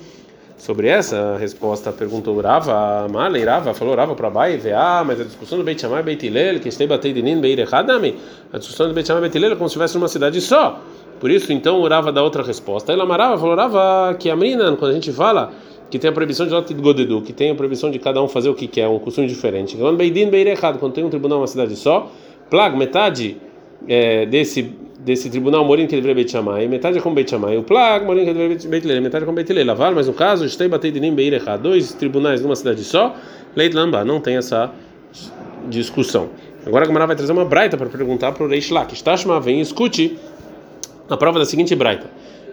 Sobre 0.58 0.88
essa 0.88 1.37
resposta 1.37 1.92
perguntou 1.92 2.40
Rava, 2.40 3.06
Malei 3.08 3.44
Rava, 3.44 3.75
falou 3.75 3.94
Rava 3.94 4.14
para 4.16 4.26
Abai, 4.26 4.61
ah, 4.75 5.04
mas 5.06 5.20
a 5.20 5.25
discussão 5.25 5.58
do 5.58 5.64
Beit 5.64 5.80
Shammai 5.80 6.02
Beit 6.02 6.26
Hillel, 6.26 6.58
que 6.58 6.68
estei 6.68 6.87
batendo 6.88 7.18
em 7.18 7.40
Beir 7.40 7.61
Echadami, 7.61 8.16
a 8.52 8.58
discussão 8.58 8.88
do 8.88 8.94
Beit 8.94 9.06
Shammai 9.06 9.28
Beit 9.28 9.44
é 9.44 9.49
como 9.50 9.68
se 9.68 9.75
estivesse 9.75 9.94
numa 9.94 10.08
cidade 10.08 10.40
só. 10.40 10.80
Por 11.25 11.31
isso, 11.31 11.54
então, 11.54 11.81
o 11.81 11.88
Rava 11.88 12.12
dá 12.12 12.23
outra 12.23 12.43
resposta. 12.43 12.93
Ela 12.93 13.07
Marava 13.07 13.38
falou 13.38 13.57
que 14.19 14.28
a 14.28 14.37
menina, 14.37 14.76
quando 14.76 14.90
a 14.90 14.95
gente 14.95 15.11
fala 15.11 15.54
que 15.90 15.99
tem 15.99 16.11
a 16.11 16.12
proibição 16.12 16.47
de 16.47 16.52
Lot 16.52 16.75
de 16.75 16.78
Godedu, 16.78 17.23
que 17.23 17.33
tem 17.33 17.50
a 17.50 17.54
proibição 17.54 17.90
de 17.90 17.99
cada 17.99 18.23
um 18.23 18.28
fazer 18.28 18.50
o 18.50 18.54
que 18.54 18.66
quer, 18.66 18.87
um 18.88 18.99
costume 18.99 19.26
diferente. 19.26 19.75
Quando 19.75 19.97
Beidin 19.97 20.28
Beir 20.28 20.49
Echad, 20.49 20.76
quando 20.76 20.93
tem 20.93 21.02
um 21.02 21.09
tribunal 21.09 21.38
uma 21.38 21.47
cidade 21.47 21.76
só, 21.76 22.12
plag, 22.50 22.76
metade 22.76 23.38
é, 23.88 24.26
desse 24.26 24.71
desse 24.99 25.31
tribunal 25.31 25.64
morim 25.64 25.87
que 25.87 25.95
deveria 25.95 26.14
Beit 26.14 26.31
Shammai, 26.31 26.69
metade 26.69 26.99
é 26.99 27.00
como 27.00 27.14
Beit 27.14 27.35
o 27.35 27.62
plag 27.62 28.04
morim 28.04 28.26
que 28.26 28.35
deveria 28.35 28.59
Beit 28.69 28.87
Hillel, 28.87 29.00
metade 29.00 29.23
é 29.23 29.25
como 29.25 29.37
Beit 29.37 29.50
Hillel. 29.50 29.64
Lavar, 29.64 29.95
mas 29.95 30.07
no 30.07 30.12
caso, 30.12 30.45
estei 30.45 30.69
Beir 30.69 31.33
errado, 31.33 31.62
dois 31.62 31.95
tribunais 31.95 32.43
numa 32.43 32.54
cidade 32.54 32.85
só, 32.85 33.16
Leit 33.57 33.75
Lamba, 33.75 34.04
não 34.04 34.21
tem 34.21 34.37
essa 34.37 34.71
discussão. 35.71 36.28
Agora 36.66 36.85
a 36.85 36.87
Gamara 36.87 37.07
vai 37.07 37.16
trazer 37.16 37.33
uma 37.33 37.47
braita 37.47 37.78
para 37.78 37.88
perguntar 37.88 38.33
para 38.33 38.45
o 38.45 38.49
Reish 38.49 38.71
Lakish. 38.71 39.02
Tashma, 39.02 39.38
vem 39.38 39.61
escute 39.61 40.19
a 41.08 41.16
prova 41.16 41.38
da 41.38 41.44
seguinte 41.44 41.75
braita. 41.75 42.11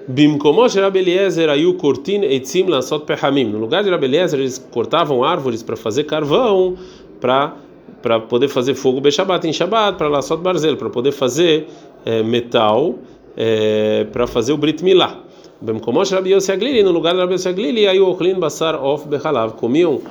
Bimkomosh 0.08 0.76
Rabeliezer 0.76 1.50
ayu 1.50 1.76
cortin 1.76 2.24
etzim 2.24 2.68
lansot 2.68 3.06
pehamim. 3.06 3.46
No 3.46 3.60
lugar 3.60 3.84
de 3.84 3.90
Rabeliezer, 3.90 4.40
eles 4.40 4.58
cortavam 4.58 5.24
árvores 5.24 5.64
para 5.64 5.76
fazer 5.76 6.06
carvão, 6.06 6.76
para 7.20 7.56
para 8.02 8.20
poder 8.20 8.48
fazer 8.48 8.74
fogo 8.74 9.00
Beshabat 9.00 9.48
em 9.48 9.54
Shabat, 9.54 9.98
para 9.98 10.22
só 10.22 10.36
barzel, 10.36 10.76
para 10.76 10.90
poder 10.90 11.12
fazer 11.12 11.68
é, 12.04 12.24
metal, 12.24 12.96
é, 13.38 14.06
para 14.12 14.26
fazer 14.26 14.54
o 14.54 14.58
Brit 14.58 14.84
Milá. 14.84 15.20
Bemkomosh 15.62 16.12
Rabi 16.12 16.32
Yossi 16.32 16.52
Aglili, 16.52 16.82
no 16.82 16.92
lugar 16.92 17.14
de 17.14 17.20
Rabi 17.20 17.34
Yossi 17.34 17.50
Aglili, 17.50 18.00
o 18.00 18.10
Ochlin 18.10 18.40
Basar 18.40 18.84
of 18.84 19.08
Behalav, 19.08 19.54
comiam 19.54 20.02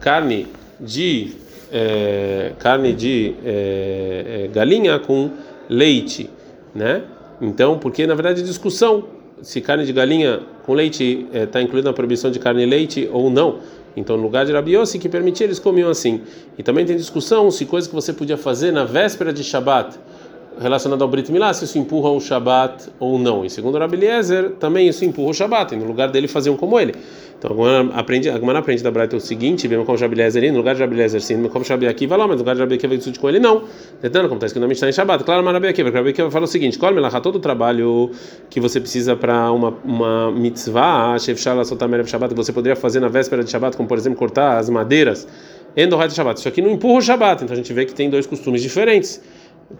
carne 0.00 0.46
de 0.80 1.32
é, 1.70 2.52
carne 2.58 2.92
de 2.94 3.34
é, 3.44 4.44
é, 4.44 4.48
galinha 4.48 4.98
com 4.98 5.30
leite, 5.68 6.30
né? 6.74 7.02
Então, 7.40 7.78
porque 7.78 8.06
na 8.06 8.14
verdade 8.14 8.40
é 8.40 8.44
discussão 8.44 9.04
se 9.42 9.60
carne 9.60 9.84
de 9.84 9.92
galinha 9.92 10.40
com 10.64 10.72
leite 10.72 11.26
está 11.32 11.60
é, 11.60 11.62
incluída 11.62 11.90
na 11.90 11.92
proibição 11.92 12.30
de 12.30 12.38
carne 12.38 12.62
e 12.62 12.66
leite 12.66 13.08
ou 13.12 13.30
não. 13.30 13.58
Então, 13.96 14.16
no 14.16 14.22
lugar 14.22 14.44
de 14.44 14.52
Rabi 14.52 14.72
Yossi, 14.72 14.98
que 14.98 15.08
permitia, 15.08 15.46
eles 15.46 15.58
comiam 15.58 15.88
assim. 15.88 16.20
E 16.58 16.62
também 16.62 16.84
tem 16.84 16.96
discussão 16.96 17.50
se 17.50 17.64
coisas 17.64 17.88
que 17.88 17.94
você 17.94 18.12
podia 18.12 18.36
fazer 18.36 18.70
na 18.70 18.84
véspera 18.84 19.32
de 19.32 19.42
Shabat, 19.42 19.98
relacionado 20.58 21.02
ao 21.02 21.08
Brit 21.08 21.30
Milá, 21.30 21.52
se 21.52 21.64
isso 21.64 21.78
empurra 21.78 22.10
o 22.10 22.20
Shabat 22.20 22.88
ou 22.98 23.18
não. 23.18 23.44
E 23.44 23.50
segundo 23.50 23.78
Rabi 23.78 23.96
Eliezer, 23.96 24.52
também 24.52 24.88
isso 24.88 25.04
empurra 25.04 25.30
o 25.30 25.34
Shabat, 25.34 25.74
e 25.74 25.78
no 25.78 25.84
lugar 25.84 26.10
dele 26.10 26.28
faziam 26.28 26.56
como 26.56 26.78
ele. 26.78 26.94
Então, 27.38 27.54
a 27.64 28.00
aprende, 28.00 28.30
aprende 28.30 28.82
da 28.82 28.90
Braita 28.90 29.16
o 29.16 29.20
seguinte, 29.20 29.68
mesmo 29.68 29.84
como 29.84 29.98
Rabi 29.98 30.14
Eliezer, 30.14 30.50
no 30.50 30.58
lugar 30.58 30.74
de 30.74 30.80
Rabi 30.80 30.94
Eliezer 30.94 31.20
sim, 31.20 31.42
como 31.48 31.64
Rabi 31.64 31.86
Akiva 31.86 32.16
lá, 32.16 32.26
mas 32.26 32.36
no 32.36 32.42
lugar 32.42 32.54
de 32.54 32.62
Rabi 32.62 32.74
Akiva 32.76 32.96
discute 32.96 33.18
com 33.18 33.28
ele, 33.28 33.38
não. 33.38 33.64
Tentando, 34.00 34.28
como 34.28 34.36
está 34.36 34.46
escrito 34.46 34.62
na 34.62 34.68
Mishnah 34.68 34.88
em 34.88 34.92
Shabat. 34.92 35.24
Claro, 35.24 35.44
mas 35.44 35.52
Rabi 35.52 35.68
Akiva, 35.68 35.90
Rabi 35.90 36.10
Akiva 36.10 36.30
fala 36.30 36.44
o 36.44 36.48
seguinte, 36.48 36.78
Kol 36.78 36.92
Melachá, 36.92 37.20
todo 37.20 37.36
o 37.36 37.40
trabalho 37.40 38.10
que 38.48 38.58
você 38.58 38.80
precisa 38.80 39.14
para 39.14 39.52
uma, 39.52 39.74
uma 39.84 40.32
mitzvah, 40.32 41.18
Shef 41.18 41.40
Shala 41.40 41.64
Sotamer 41.64 42.06
Shabat, 42.06 42.34
que 42.34 42.36
você 42.36 42.52
poderia 42.52 42.76
fazer 42.76 43.00
na 43.00 43.08
véspera 43.08 43.44
de 43.44 43.50
Shabat, 43.50 43.76
como 43.76 43.88
por 43.88 43.98
exemplo 43.98 44.18
cortar 44.18 44.56
as 44.56 44.70
madeiras, 44.70 45.28
Endohat 45.76 46.14
Shabat. 46.14 46.38
Isso 46.38 46.48
aqui 46.48 46.62
não 46.62 46.70
empurra 46.70 46.98
o 46.98 47.02
Shabat, 47.02 47.44
então 47.44 47.52
a 47.52 47.56
gente 47.56 47.72
vê 47.72 47.84
que 47.84 47.94
tem 47.94 48.08
dois 48.08 48.26
costumes 48.26 48.62
diferentes. 48.62 49.20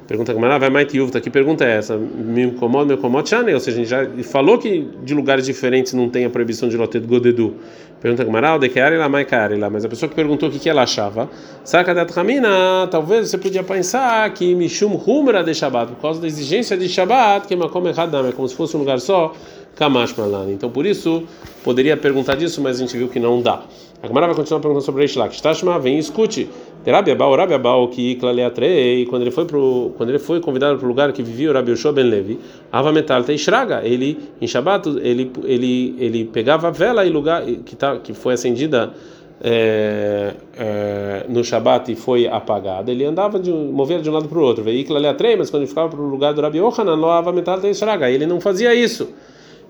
Pergunta 0.09 0.35
que 0.35 0.41
vai 0.41 0.69
mais 0.69 0.93
Yuvta, 0.93 1.21
que 1.21 1.31
pergunta 1.31 1.65
é 1.65 1.77
essa? 1.77 1.97
Me 1.97 2.43
incomoda, 2.43 2.87
me 2.87 2.99
incomoda, 2.99 3.27
chane, 3.27 3.55
ou 3.55 3.61
seja, 3.61 3.77
a 3.77 3.81
gente 3.81 3.89
já 3.89 4.25
falou 4.29 4.59
que 4.59 4.89
de 5.05 5.15
lugares 5.15 5.47
diferentes 5.47 5.93
não 5.93 6.09
tem 6.09 6.25
a 6.25 6.31
proibição 6.31 6.69
de 6.69 6.77
lote 6.77 6.99
godedu. 6.99 7.55
Pergunta 8.01 8.25
que 8.25 8.31
Maral, 8.31 8.59
de 8.59 8.69
que 8.69 8.81
lá 8.81 9.09
mais 9.09 9.27
lá, 9.59 9.71
mas 9.71 9.85
a 9.85 9.89
pessoa 9.89 10.09
que 10.09 10.15
perguntou 10.15 10.49
o 10.49 10.53
que, 10.53 10.59
que 10.59 10.69
ela 10.69 10.83
achava, 10.83 11.31
saca 11.65 11.95
da 11.95 12.05
Tramina, 12.05 12.89
talvez 12.91 13.31
você 13.31 13.39
podia 13.39 13.63
pensar 13.63 14.29
que 14.35 14.55
Mishum 14.57 15.01
Humra 15.07 15.45
de 15.45 15.55
Shabbat, 15.55 15.93
por 15.93 16.03
causa 16.03 16.21
da 16.21 16.27
exigência 16.27 16.77
de 16.77 16.89
Shabbat, 16.89 17.47
que 17.47 17.55
é 17.55 17.57
uma 17.57 17.69
como 17.69 17.89
é 17.89 17.93
como 18.33 18.49
se 18.49 18.57
fosse 18.57 18.77
um 18.77 18.81
lugar 18.81 18.99
só, 18.99 19.35
Kamash 19.77 20.17
Malan. 20.17 20.51
Então 20.51 20.71
por 20.71 20.85
isso 20.85 21.23
poderia 21.63 21.97
perguntar 21.97 22.35
disso, 22.35 22.61
mas 22.61 22.79
a 22.79 22.81
gente 22.81 22.97
viu 22.97 23.09
que 23.09 23.21
não 23.21 23.41
dá. 23.41 23.63
A 24.03 24.09
Gemara 24.09 24.27
vai 24.27 24.37
continuar 24.37 24.61
perguntando 24.61 24.85
sobre 24.85 25.01
Reish 25.01 25.17
Lakish. 25.17 25.41
Tashma, 25.41 25.79
vem 25.79 25.97
e 25.97 25.99
escute. 25.99 26.49
Rabi 26.87 27.11
Abau, 27.11 27.35
Rabi 27.35 27.55
Abau, 27.55 27.89
que 27.89 28.15
Klaleatrei, 28.17 29.07
quando 29.07 29.23
ele 29.23 29.31
foi 29.31 29.45
quando 29.45 30.09
ele 30.09 30.19
foi 30.19 30.41
convidado 30.41 30.79
para 30.79 30.85
o 30.85 30.89
lugar 30.89 31.13
que 31.13 31.23
vivia 31.23 31.51
o 31.51 31.53
Rabi 31.53 31.73
Yoshua 31.73 31.93
Ben 31.93 32.05
Levi, 32.05 32.39
Ava 32.71 32.93
Metal 32.93 33.25
Teishraga, 33.25 33.83
ele 33.85 34.19
em 34.41 34.47
Shabbat, 34.47 34.89
ele 35.03 35.33
ele 35.45 35.97
ele 35.99 36.25
pegava 36.27 36.69
a 36.69 36.71
vela 36.71 37.05
e 37.05 37.11
lugar 37.11 37.43
que 37.43 37.75
tá 37.75 37.99
que 37.99 38.15
foi 38.15 38.35
acendida 38.35 38.95
é, 39.43 40.35
é, 40.57 41.27
no 41.29 41.43
Shabat 41.43 41.91
e 41.91 41.97
foi 41.97 42.29
apagada, 42.29 42.91
ele 42.93 43.05
andava 43.05 43.39
de 43.41 43.51
movia 43.51 43.99
de 43.99 44.09
um 44.09 44.13
lado 44.13 44.29
para 44.29 44.39
o 44.39 44.43
outro. 44.43 44.63
Veículo 44.63 44.99
ali 44.99 45.09
atrás, 45.09 45.37
mas 45.37 45.51
quando 45.51 45.63
ele 45.63 45.69
ficava 45.69 45.89
para 45.89 46.01
o 46.01 46.09
lugar 46.09 46.33
do 46.35 46.41
Rabi 46.41 46.59
Yohanan, 46.59 46.95
Loava 46.95 47.33
Metal 47.33 47.59
Teishraga, 47.59 48.09
ele 48.09 48.27
não 48.27 48.41
fazia 48.41 48.73
isso. 48.73 49.09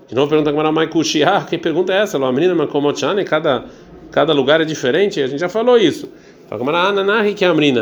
De 0.07 0.15
novo 0.15 0.29
pergunta 0.29 0.49
a 0.49 0.71
Mai 0.71 0.87
Kushi, 0.87 1.23
ah, 1.23 1.45
que 1.47 1.57
pergunta 1.57 1.93
é 1.93 2.03
essa? 2.03 2.17
Lo 2.17 2.31
menina, 2.31 2.65
como 2.67 2.93
cada 3.25 3.65
cada 4.11 4.33
lugar 4.33 4.61
é 4.61 4.65
diferente, 4.65 5.21
a 5.21 5.27
gente 5.27 5.39
já 5.39 5.49
falou 5.49 5.77
isso. 5.77 6.09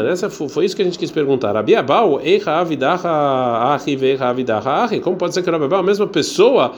Essa 0.10 0.29
foi 0.29 0.65
isso 0.65 0.75
que 0.75 0.82
a 0.82 0.86
gente 0.86 0.98
quis 0.98 1.12
perguntar. 1.12 1.55
Abiabal, 1.55 2.20
como 5.03 5.17
pode 5.17 5.34
ser 5.34 5.44
que 5.44 5.50
o 5.50 5.55
Abiabal, 5.55 5.79
a 5.79 5.84
mesma 5.84 6.08
pessoa, 6.08 6.74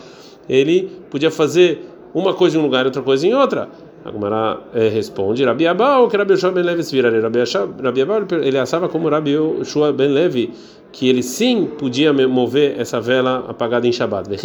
ele 0.50 0.92
podia 1.10 1.32
fazer 1.32 1.90
uma 2.14 2.34
coisa 2.34 2.58
em 2.58 2.60
um 2.60 2.64
lugar 2.64 2.84
e 2.84 2.88
outra 2.88 3.02
coisa 3.02 3.26
em 3.26 3.34
outra? 3.34 3.70
A 4.08 4.12
Gumara 4.12 4.62
eh, 4.74 4.88
responde: 4.88 5.44
Rabi 5.44 5.68
Abau, 5.68 6.08
que 6.08 6.16
Rabi 6.16 6.32
Yoshua 6.32 6.52
ben 6.52 6.64
Levi 6.64 6.82
se 6.82 6.96
viraria. 6.96 7.20
Rabi 7.22 8.02
Abau, 8.02 8.26
ele 8.42 8.58
achava 8.58 8.88
como 8.88 9.10
Rabi 9.10 9.32
Yoshua 9.32 9.92
ben 9.92 10.08
Levi, 10.14 10.50
que 10.94 11.10
ele 11.10 11.22
sim 11.22 11.66
podia 11.78 12.14
mover 12.14 12.80
essa 12.80 13.02
vela 13.02 13.44
apagada 13.50 13.86
em 13.86 13.92
Shabbat. 13.92 14.30
Mas 14.30 14.42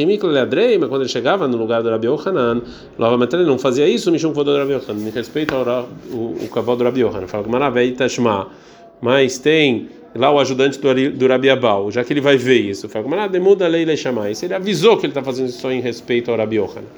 quando 0.89 1.03
ele 1.03 1.09
chegava 1.09 1.47
no 1.47 1.57
lugar 1.57 1.81
do 1.81 1.91
Rabi 1.91 2.09
Yohanan, 2.09 2.61
novamente 2.99 3.37
ele 3.37 3.45
não 3.45 3.57
fazia 3.57 3.87
isso, 3.87 4.11
Mishum 4.11 4.33
Vodor 4.33 4.59
Rabi 4.59 4.73
Yohanan, 4.73 5.09
em 5.09 5.11
respeito 5.11 5.55
ao 5.55 5.89
o 6.13 6.49
cavalo 6.53 6.79
do 6.79 6.85
Rabi 6.85 7.01
Yohanan. 7.03 7.29
Fala 7.29 7.45
Gumara, 7.45 7.71
vei 7.71 7.93
Tashma. 7.93 8.49
Mas 9.01 9.39
tem 9.39 9.91
lá 10.13 10.33
o 10.33 10.41
ajudante 10.41 10.81
do, 10.81 11.11
do 11.13 11.29
Rabi 11.29 11.51
Abau, 11.51 11.89
já 11.93 12.03
que 12.03 12.13
ele 12.13 12.21
vai 12.21 12.37
ver 12.37 12.59
isso. 12.59 12.89
Fala 12.89 13.05
Gumara, 13.05 13.29
demuda 13.29 13.65
a 13.65 13.69
lei 13.69 13.85
Isso 13.85 14.45
ele 14.45 14.55
avisou 14.55 14.97
que 14.97 15.07
ele 15.07 15.13
está 15.13 15.23
fazendo 15.23 15.51
isso 15.51 15.61
só 15.61 15.71
em 15.71 15.81
respeito 15.81 16.33
ao 16.33 16.37
Rabi 16.37 16.57
Yohanan. 16.57 16.89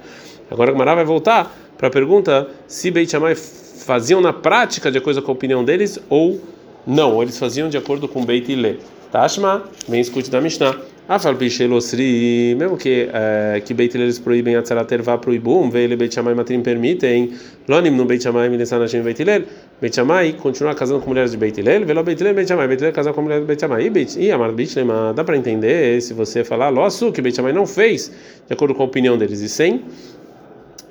Agora 0.50 0.70
o 0.70 0.72
Gumara 0.72 0.94
vai 0.94 1.04
voltar 1.04 1.63
para 1.76 1.88
a 1.88 1.90
pergunta 1.90 2.48
se 2.66 2.90
Beit 2.90 3.10
Shammai 3.10 3.34
faziam 3.34 4.20
na 4.20 4.32
prática 4.32 4.90
de 4.90 4.98
acordo 4.98 5.22
com 5.22 5.30
a 5.30 5.34
opinião 5.34 5.64
deles 5.64 5.98
ou 6.08 6.40
não, 6.86 7.22
eles 7.22 7.38
faziam 7.38 7.68
de 7.68 7.76
acordo 7.76 8.06
com 8.08 8.24
Beit 8.24 8.50
Hillel. 8.50 8.76
Tashma, 9.10 9.62
vem 9.88 10.00
escute 10.00 10.30
da 10.30 10.40
Mishnah. 10.40 10.76
Afal 11.06 11.36
Pishelosri, 11.36 12.54
mesmo 12.58 12.78
que 12.78 13.10
é, 13.12 13.60
que 13.62 13.74
Beit 13.74 13.94
eles 13.94 14.18
proíbem 14.18 14.56
a 14.56 14.62
Tzarat 14.62 14.90
Ervá 14.90 15.18
proibum, 15.18 15.68
veio 15.68 15.94
Beit 15.98 16.14
Shammai 16.14 16.34
Matrim 16.34 16.62
permitem, 16.62 17.30
Lonim 17.68 17.90
no 17.90 18.06
Beit 18.06 18.22
Shammai 18.22 18.48
Hashem 18.48 19.02
Beit 19.02 19.20
Hillel, 19.20 19.42
Beit 19.82 19.94
Shammai 19.94 20.32
continua 20.32 20.74
casando 20.74 21.00
com 21.00 21.10
mulheres 21.10 21.32
de 21.32 21.36
Beit 21.36 21.60
Hillel, 21.60 21.84
velo 21.84 22.02
Beit 22.02 22.18
Hillel 22.18 22.34
Beit 22.34 22.48
Shammai, 22.48 22.66
Beit 22.68 22.80
Hillel 22.80 22.94
casar 22.94 23.12
com 23.12 23.20
mulheres 23.20 23.42
de 23.42 23.46
Beit 23.46 23.60
Shammai. 23.60 23.92
E, 24.16 24.30
Amar 24.32 24.50
Beit 24.52 24.74
dá 25.14 25.22
para 25.22 25.36
entender 25.36 26.00
se 26.00 26.14
você 26.14 26.42
falar, 26.42 26.70
Losu, 26.70 27.12
que 27.12 27.20
Beit 27.20 27.36
Shammai 27.36 27.52
não 27.52 27.66
fez, 27.66 28.10
de 28.46 28.54
acordo 28.54 28.74
com 28.74 28.82
a 28.82 28.86
opinião 28.86 29.18
deles, 29.18 29.40
e 29.42 29.48
sem 29.50 29.82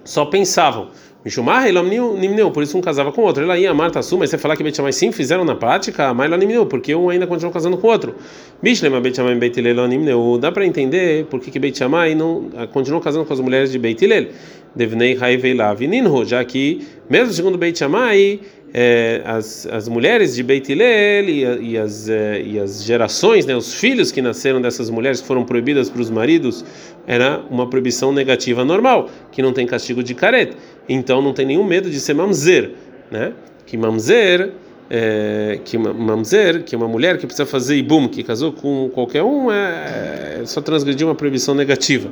só 0.04 0.26
pensavam. 0.26 0.90
Mishumar, 1.24 1.66
Nimneu, 1.66 2.52
por 2.52 2.64
isso 2.64 2.78
um 2.78 2.82
casava 2.82 3.10
com 3.10 3.22
o 3.22 3.24
outro. 3.24 3.44
Ela 3.44 3.58
ia 3.58 3.72
amar 3.72 3.90
Tassu, 3.90 4.18
mas 4.18 4.30
você 4.30 4.38
falar 4.38 4.58
que 4.58 4.64
Beit 4.64 4.76
Shammai 4.76 4.92
sim 4.92 5.10
fizeram 5.10 5.46
na 5.46 5.56
prática, 5.56 6.14
mas 6.14 6.30
Nimneu, 6.38 6.66
porque 6.66 6.94
um 6.94 7.10
ainda 7.10 7.26
continuou 7.26 7.54
casando 7.54 7.78
com 7.78 7.88
o 7.88 7.90
outro. 7.90 8.16
Bishlema 8.62 9.00
Beit 9.00 9.16
Shammai 9.16 9.36
Beit 9.36 9.58
Hillel 9.58 9.88
Nimneu, 9.88 10.38
dá 10.38 10.52
para 10.52 10.66
entender 10.66 11.26
por 11.28 11.40
que 11.40 11.58
Beit 11.58 11.78
Shammai 11.78 12.14
não 12.14 12.50
ah, 12.58 12.68
continuou 12.68 13.02
casando 13.02 13.24
com 13.24 13.32
as 13.32 13.40
mulheres 13.40 13.72
de 13.72 13.80
Beit 13.80 14.04
Hillel. 14.04 14.28
Devnei 14.76 15.18
Haivei 15.20 15.54
Lav 15.54 15.80
já 16.26 16.44
que, 16.44 16.86
mesmo 17.10 17.32
segundo 17.32 17.58
Beit 17.58 17.80
Shammai, 17.80 18.42
é, 18.74 19.22
as, 19.24 19.68
as 19.68 19.88
mulheres 19.88 20.34
de 20.36 20.42
Beit 20.42 20.72
Hillel 20.72 21.30
e, 21.30 21.72
e, 21.74 21.78
as, 21.78 22.10
é, 22.10 22.42
e 22.42 22.60
as 22.60 22.84
gerações, 22.84 23.46
né, 23.46 23.56
os 23.56 23.74
filhos 23.74 24.12
que 24.12 24.22
nasceram 24.22 24.60
dessas 24.60 24.90
mulheres 24.90 25.22
que 25.22 25.28
foram 25.28 25.46
proibidas 25.46 25.90
para 25.90 26.02
os 26.02 26.10
maridos, 26.10 26.66
era 27.06 27.44
uma 27.52 27.70
proibição 27.70 28.12
negativa 28.12 28.66
normal, 28.66 29.10
que 29.32 29.42
não 29.44 29.54
tem 29.54 29.68
castigo 29.68 30.02
de 30.02 30.16
caret. 30.16 30.58
Então 30.90 31.22
não 31.22 31.34
tem 31.34 31.46
nenhum 31.46 31.64
medo 31.64 31.90
de 31.90 32.00
ser 32.00 32.16
mamzer, 32.16 32.72
né? 33.12 33.34
Que 33.66 33.78
mamzer 33.78 34.52
é, 34.90 35.60
que 35.64 35.78
mamzer, 35.78 36.64
que 36.64 36.76
uma 36.76 36.88
mulher 36.88 37.18
que 37.18 37.26
precisa 37.26 37.46
fazer 37.46 37.76
ibum, 37.76 38.08
que 38.08 38.24
casou 38.24 38.52
com 38.52 38.90
qualquer 38.90 39.24
um, 39.24 39.52
é, 39.52 40.40
é 40.42 40.46
só 40.46 40.62
transgredir 40.62 41.06
uma 41.06 41.16
proibição 41.16 41.56
negativa. 41.56 42.12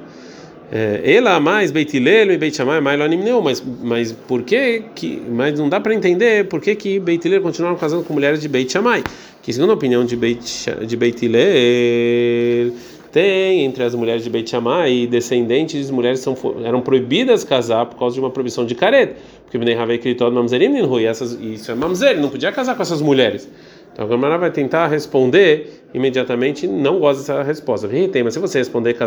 É, 0.73 1.01
ela 1.03 1.37
mais 1.37 1.69
Beitilelo 1.69 2.31
e 2.31 2.37
Beit 2.37 2.55
Shammai 2.55 2.79
mais 2.79 2.97
não, 2.97 3.41
mas 3.41 3.61
mas 3.83 4.13
por 4.13 4.41
que 4.41 4.83
que 4.95 5.21
mas 5.29 5.59
não 5.59 5.67
dá 5.67 5.81
para 5.81 5.93
entender 5.93 6.47
por 6.47 6.61
que 6.61 6.73
que 6.75 6.97
Beitilelo 6.97 7.43
continuaram 7.43 7.75
casando 7.75 8.05
com 8.05 8.13
mulheres 8.13 8.39
de 8.39 8.47
Beit 8.47 8.71
Shammai? 8.71 9.03
Que 9.43 9.51
segundo 9.51 9.71
a 9.71 9.73
opinião 9.73 10.05
de 10.05 10.15
Beit 10.15 10.65
de 10.87 10.95
Beitilelo 10.95 12.73
tem 13.11 13.65
entre 13.65 13.83
as 13.83 13.93
mulheres 13.93 14.23
de 14.23 14.29
Beit 14.29 14.49
Shammai 14.49 15.07
descendentes 15.07 15.91
mulheres 15.91 16.21
são 16.21 16.37
eram 16.63 16.79
proibidas 16.79 17.43
casar 17.43 17.85
por 17.87 17.99
causa 17.99 18.13
de 18.13 18.21
uma 18.21 18.29
proibição 18.29 18.65
de 18.65 18.73
careta, 18.73 19.17
porque 19.43 19.57
Bnei 19.57 19.75
Havei 19.75 19.97
Kritot 19.97 20.33
Mamzerim 20.33 20.73
e 20.73 21.05
essas 21.05 21.33
isso 21.33 21.69
é 21.69 21.75
mamzer, 21.75 22.17
não 22.17 22.29
podia 22.29 22.49
casar 22.49 22.77
com 22.77 22.81
essas 22.81 23.01
mulheres. 23.01 23.45
Então 23.91 24.05
a 24.05 24.07
Gamara 24.07 24.37
vai 24.37 24.51
tentar 24.51 24.87
responder 24.87 25.80
imediatamente, 25.93 26.67
não 26.67 26.99
gosta 26.99 27.21
dessa 27.21 27.43
resposta. 27.43 27.89
Mas 28.23 28.33
se 28.33 28.39
você 28.39 28.59
responder 28.59 28.93
que 28.93 29.03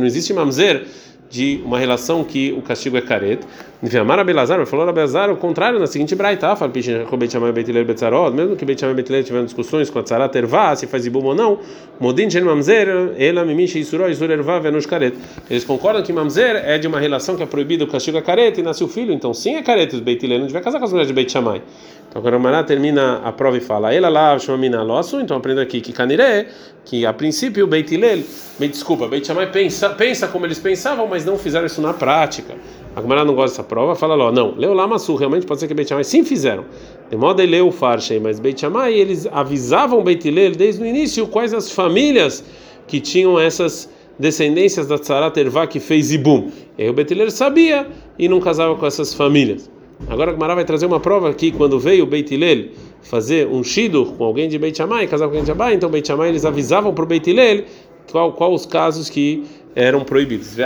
não 0.00 0.06
existe 0.06 0.32
mamzer 0.32 0.86
de 1.32 1.62
uma 1.64 1.78
relação 1.78 2.22
que 2.22 2.52
o 2.52 2.60
castigo 2.60 2.98
é 2.98 3.00
careta. 3.00 3.46
Falou 4.66 4.86
Abelazar 4.86 5.30
o 5.30 5.36
contrário 5.36 5.78
na 5.78 5.86
seguinte 5.86 6.14
braita, 6.14 6.54
mesmo 6.54 6.94
que 8.54 8.66
Beit 8.66 8.80
Shammai 8.80 8.92
e 8.92 9.02
Beit 9.02 9.24
tiveram 9.24 9.46
discussões 9.46 9.88
com 9.88 9.98
a 9.98 10.02
Tzara 10.02 10.28
Tervá, 10.28 10.76
se 10.76 10.86
faz 10.86 11.06
ibum 11.06 11.24
ou 11.24 11.34
não, 11.34 11.58
Modin 11.98 12.28
Shen 12.28 12.44
Mamzer, 12.44 13.14
ela 13.16 13.46
mimish 13.46 13.76
isuro 13.76 14.10
isur 14.10 14.30
ervá 14.30 14.58
venush 14.58 14.86
karet. 14.86 15.14
Eles 15.48 15.64
concordam 15.64 16.02
que 16.02 16.12
Mamzer 16.12 16.62
é 16.66 16.76
de 16.76 16.86
uma 16.86 17.00
relação 17.00 17.34
que 17.34 17.42
é 17.42 17.46
proibida 17.46 17.84
o 17.84 17.86
castigo 17.86 18.18
é 18.18 18.22
careta 18.22 18.60
e 18.60 18.62
nasce 18.62 18.84
o 18.84 18.88
filho, 18.88 19.12
então 19.12 19.32
sim 19.32 19.56
é 19.56 19.62
careta, 19.62 19.96
os 19.96 20.02
Beit 20.02 20.28
não 20.28 20.46
devia 20.46 20.60
casar 20.60 20.78
com 20.78 20.84
as 20.84 20.90
mulheres 20.90 21.08
de 21.08 21.14
Beit 21.14 21.32
Shammai. 21.32 21.62
Então 22.14 22.22
o 22.22 22.40
Mará 22.40 22.62
termina 22.62 23.22
a 23.24 23.32
prova 23.32 23.56
e 23.56 23.60
fala, 23.60 23.94
ela 23.94 24.10
lá 24.10 24.38
chama 24.38 24.58
mina 24.58 24.82
losso, 24.82 25.18
então 25.18 25.34
aprenda 25.34 25.62
aqui 25.62 25.80
que 25.80 25.94
caniré, 25.94 26.46
que 26.84 27.06
a 27.06 27.12
princípio 27.14 27.66
Beit 27.66 27.90
me 28.60 28.68
desculpa, 28.68 29.08
Beit 29.08 29.26
Shammai 29.26 29.50
pensa, 29.50 29.88
pensa 29.88 30.28
como 30.28 30.44
eles 30.44 30.58
pensavam, 30.58 31.06
mas 31.06 31.24
não 31.24 31.38
fizeram 31.38 31.64
isso 31.64 31.80
na 31.80 31.94
prática. 31.94 32.54
A 32.94 33.00
Gemara 33.00 33.24
não 33.24 33.34
gosta 33.34 33.56
dessa 33.56 33.64
prova, 33.64 33.94
fala 33.94 34.14
lá, 34.14 34.30
não, 34.30 34.54
leu 34.54 34.74
lá 34.74 34.86
Massu, 34.86 35.14
realmente 35.14 35.46
pode 35.46 35.60
ser 35.60 35.68
que 35.68 35.72
Beit 35.72 35.88
Shammai 35.88 36.04
sim 36.04 36.22
fizeram. 36.22 36.66
De 37.08 37.16
modo 37.16 37.40
ele 37.40 37.52
leu 37.52 37.68
o 37.68 37.72
Farshei, 37.72 38.20
mas 38.20 38.38
Beit 38.38 38.60
Shammai 38.60 38.92
eles 38.92 39.26
avisavam 39.32 40.04
Beit 40.04 40.28
Hillel 40.28 40.52
desde 40.52 40.82
o 40.82 40.86
início 40.86 41.26
quais 41.26 41.54
as 41.54 41.72
famílias 41.72 42.44
que 42.86 43.00
tinham 43.00 43.40
essas 43.40 43.88
descendências 44.18 44.86
da 44.86 44.98
Tzarat 44.98 45.34
Ervá 45.38 45.66
que 45.66 45.80
fez 45.80 46.12
Ibum. 46.12 46.50
E 46.76 46.82
aí 46.82 46.90
o 46.90 46.92
Beit 46.92 47.30
sabia 47.30 47.86
e 48.18 48.28
não 48.28 48.38
casava 48.38 48.74
com 48.76 48.84
essas 48.84 49.14
famílias. 49.14 49.70
Agora 50.08 50.30
a 50.30 50.34
Gemara 50.34 50.54
vai 50.54 50.64
trazer 50.64 50.86
uma 50.86 51.00
prova 51.00 51.30
aqui 51.30 51.50
quando 51.52 51.78
veio 51.78 52.04
o 52.04 52.06
Beit 52.06 52.32
Hillel 52.34 52.70
fazer 53.02 53.46
um 53.46 53.62
shidur 53.64 54.14
com 54.14 54.24
alguém 54.24 54.48
de 54.48 54.58
Beit 54.58 54.76
Shammai, 54.76 55.06
casar 55.06 55.24
com 55.24 55.30
alguém 55.30 55.42
de 55.42 55.48
Shammai, 55.48 55.74
então 55.74 55.90
Beit 55.90 56.06
Shammai 56.06 56.28
eles 56.28 56.44
avisavam 56.44 56.92
para 56.92 57.04
o 57.04 57.06
Beit 57.06 57.28
Hillel 57.28 57.64
qual, 58.10 58.32
qual 58.32 58.52
os 58.52 58.66
casos 58.66 59.08
que 59.08 59.44
eram 59.74 60.04
proibidos. 60.04 60.56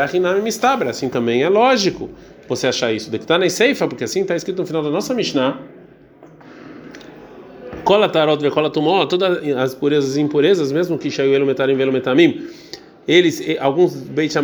Assim 0.89 1.09
também 1.09 1.43
é 1.43 1.49
lógico 1.49 2.11
você 2.49 2.67
achar 2.67 2.93
isso. 2.93 3.11
De 3.11 3.19
que 3.19 3.25
está 3.25 3.39
na 3.39 3.49
Seifa, 3.49 3.87
porque 3.87 4.05
assim 4.05 4.23
está 4.23 4.35
escrito 4.35 4.59
no 4.59 4.67
final 4.67 4.83
da 4.83 4.91
nossa 4.91 5.15
Mishnah. 5.15 5.61
Cola 7.85 8.09
tarot, 8.09 8.51
cola 8.51 8.69
tumó, 8.69 9.07
todas 9.07 9.39
as 9.57 9.75
purezas 9.75 10.17
e 10.17 10.21
impurezas, 10.21 10.73
mesmo 10.73 10.99
que 10.99 11.09
shaiu 11.09 11.33
elo 11.35 11.47
metarim 11.47 11.77
velo 11.77 11.93
metamim, 11.93 12.49
eles, 13.07 13.41
alguns 13.61 13.95
Beit 13.95 14.35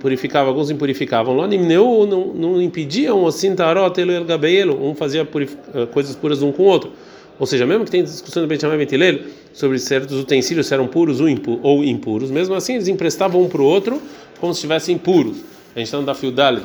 purificavam, 0.00 0.50
alguns 0.50 0.70
impurificavam. 0.70 1.34
Lá 1.34 1.48
não, 1.48 2.34
não 2.34 2.62
impediam 2.62 3.24
o 3.24 3.30
sintarot, 3.30 3.98
el 3.98 4.24
gabeelo, 4.24 4.84
um 4.84 4.94
fazia 4.94 5.26
eh, 5.74 5.86
coisas 5.86 6.14
puras 6.14 6.42
um 6.42 6.52
com 6.52 6.62
o 6.62 6.66
outro. 6.66 6.92
Ou 7.38 7.46
seja, 7.46 7.66
mesmo 7.66 7.84
que 7.84 7.90
tenha 7.90 8.04
discussão 8.04 8.42
do 8.42 8.46
Beit 8.46 8.60
Shammai 8.60 8.82
e 8.82 9.22
sobre 9.52 9.78
certos 9.78 10.20
utensílios 10.20 10.66
se 10.66 10.74
eram 10.74 10.86
puros 10.86 11.20
ou 11.20 11.82
impuros, 11.82 12.30
mesmo 12.30 12.54
assim 12.54 12.74
eles 12.74 12.88
emprestavam 12.88 13.42
um 13.42 13.48
para 13.48 13.62
o 13.62 13.64
outro 13.64 14.00
como 14.38 14.52
se 14.52 14.58
estivessem 14.58 14.98
puros. 14.98 15.38
A 15.74 15.78
gente 15.78 15.86
está 15.86 15.98
no 15.98 16.04
da 16.04 16.14
Fiudale, 16.14 16.60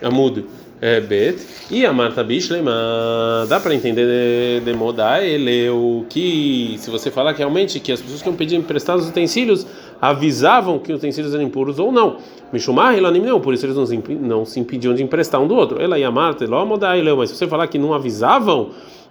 Amud 0.00 0.44
é, 0.84 1.00
Bet, 1.00 1.38
e 1.70 1.86
a 1.86 1.94
Marta 1.94 2.22
Bishlema, 2.22 3.46
dá 3.48 3.58
para 3.58 3.74
entender 3.74 4.06
de, 4.06 4.66
de 4.66 4.76
moda 4.76 5.18
ele 5.24 5.70
o 5.70 6.04
que 6.10 6.76
se 6.76 6.90
você 6.90 7.10
falar 7.10 7.32
que 7.32 7.38
realmente 7.38 7.80
que 7.80 7.90
as 7.90 8.02
pessoas 8.02 8.20
que 8.20 8.28
iam 8.28 8.36
pedir 8.36 8.56
emprestados 8.56 9.08
utensílios 9.08 9.66
avisavam 9.98 10.78
que 10.78 10.92
os 10.92 10.98
utensílios 10.98 11.32
eram 11.32 11.42
impuros 11.42 11.78
ou 11.78 11.90
não. 11.90 12.18
Mishumar, 12.52 13.00
não, 13.00 13.40
por 13.40 13.54
isso 13.54 13.64
eles 13.64 13.76
não 13.76 13.86
se, 13.86 13.96
não 13.96 14.44
se 14.44 14.60
impediam 14.60 14.94
de 14.94 15.02
emprestar 15.02 15.40
um 15.40 15.48
do 15.48 15.54
outro. 15.54 15.80
Ela 15.80 15.98
e 15.98 16.04
a 16.04 16.10
Marta, 16.10 16.44
ela 16.44 16.66
moda 16.66 16.94
ele, 16.94 17.14
mas 17.14 17.30
se 17.30 17.36
você 17.36 17.48
falar 17.48 17.66
que 17.66 17.78
não 17.78 17.94
avisavam, 17.94 18.68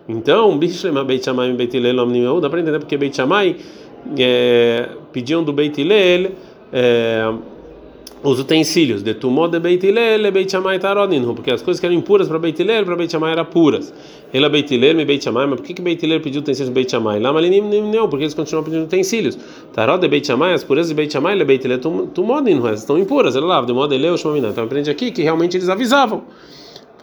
então, 0.08 0.56
Bishlema 0.60 1.04
Beit 1.04 1.26
Shammai 1.26 1.54
Beit 1.54 1.76
Hillel 1.76 2.40
dá 2.40 2.52
para 2.52 2.60
entender 2.60 2.78
porque 2.78 2.96
Beit 2.96 3.16
Shammai 3.16 3.56
é, 4.20 4.90
pediam 5.12 5.44
do 5.44 5.52
Beit 5.52 5.82
Hillel 5.82 6.34
é, 6.72 7.34
os 8.24 8.40
utensílios 8.40 9.04
de 9.04 9.14
Tumó 9.16 9.48
de 9.48 9.60
Beit 9.60 9.86
Hillel 9.86 10.32
Beit 10.32 10.50
Shammai 10.50 10.80
Tarodinhu, 10.80 11.36
porque 11.36 11.52
as 11.52 11.62
coisas 11.62 11.80
que 11.80 11.86
eram 11.86 11.96
impuras 11.96 12.28
para 12.28 12.40
Beit 12.40 12.62
Hillel, 12.62 12.86
para 12.86 12.96
Beit 12.96 13.12
Shammai 13.12 13.34
eram 13.34 13.46
puras. 13.46 13.94
Ela 14.34 14.48
Beit 14.48 14.74
Hillel 14.74 15.02
e 15.02 15.06
Beit 15.06 15.24
Shammai, 15.24 15.46
mas 15.46 15.60
por 15.60 15.68
que 15.68 15.74
que 15.74 15.82
Beit 15.82 16.04
Hillel 16.04 16.22
pediu 16.22 16.42
utensílios 16.42 16.70
de 16.70 16.74
Beit 16.74 16.90
Shammai? 16.90 17.20
Lá 17.20 17.34
Malinim 17.34 17.62
não, 17.92 18.08
porque 18.08 18.24
eles 18.24 18.34
continuam 18.34 18.64
pedindo 18.64 18.86
utensílios. 18.86 19.38
Tarod 19.74 20.00
de 20.00 20.08
Beit 20.08 20.26
Shammai, 20.26 20.54
as 20.54 20.64
purezas 20.64 20.90
de 20.90 20.96
Beit 20.96 21.12
Shammai 21.12 21.38
e 21.38 21.44
Beit 21.44 21.66
Hillel 21.66 21.80
Tumó 21.80 22.42
estão 22.74 22.98
impuras. 22.98 23.36
Ela 23.36 23.46
lá, 23.46 23.62
de 23.62 23.74
modo 23.74 23.94
Eleu 23.94 24.18
Shmamina. 24.18 24.50
Então 24.50 24.64
aprende 24.64 24.90
aqui 24.90 25.12
que 25.12 25.22
realmente 25.22 25.58
eles 25.58 25.68
avisavam. 25.68 26.24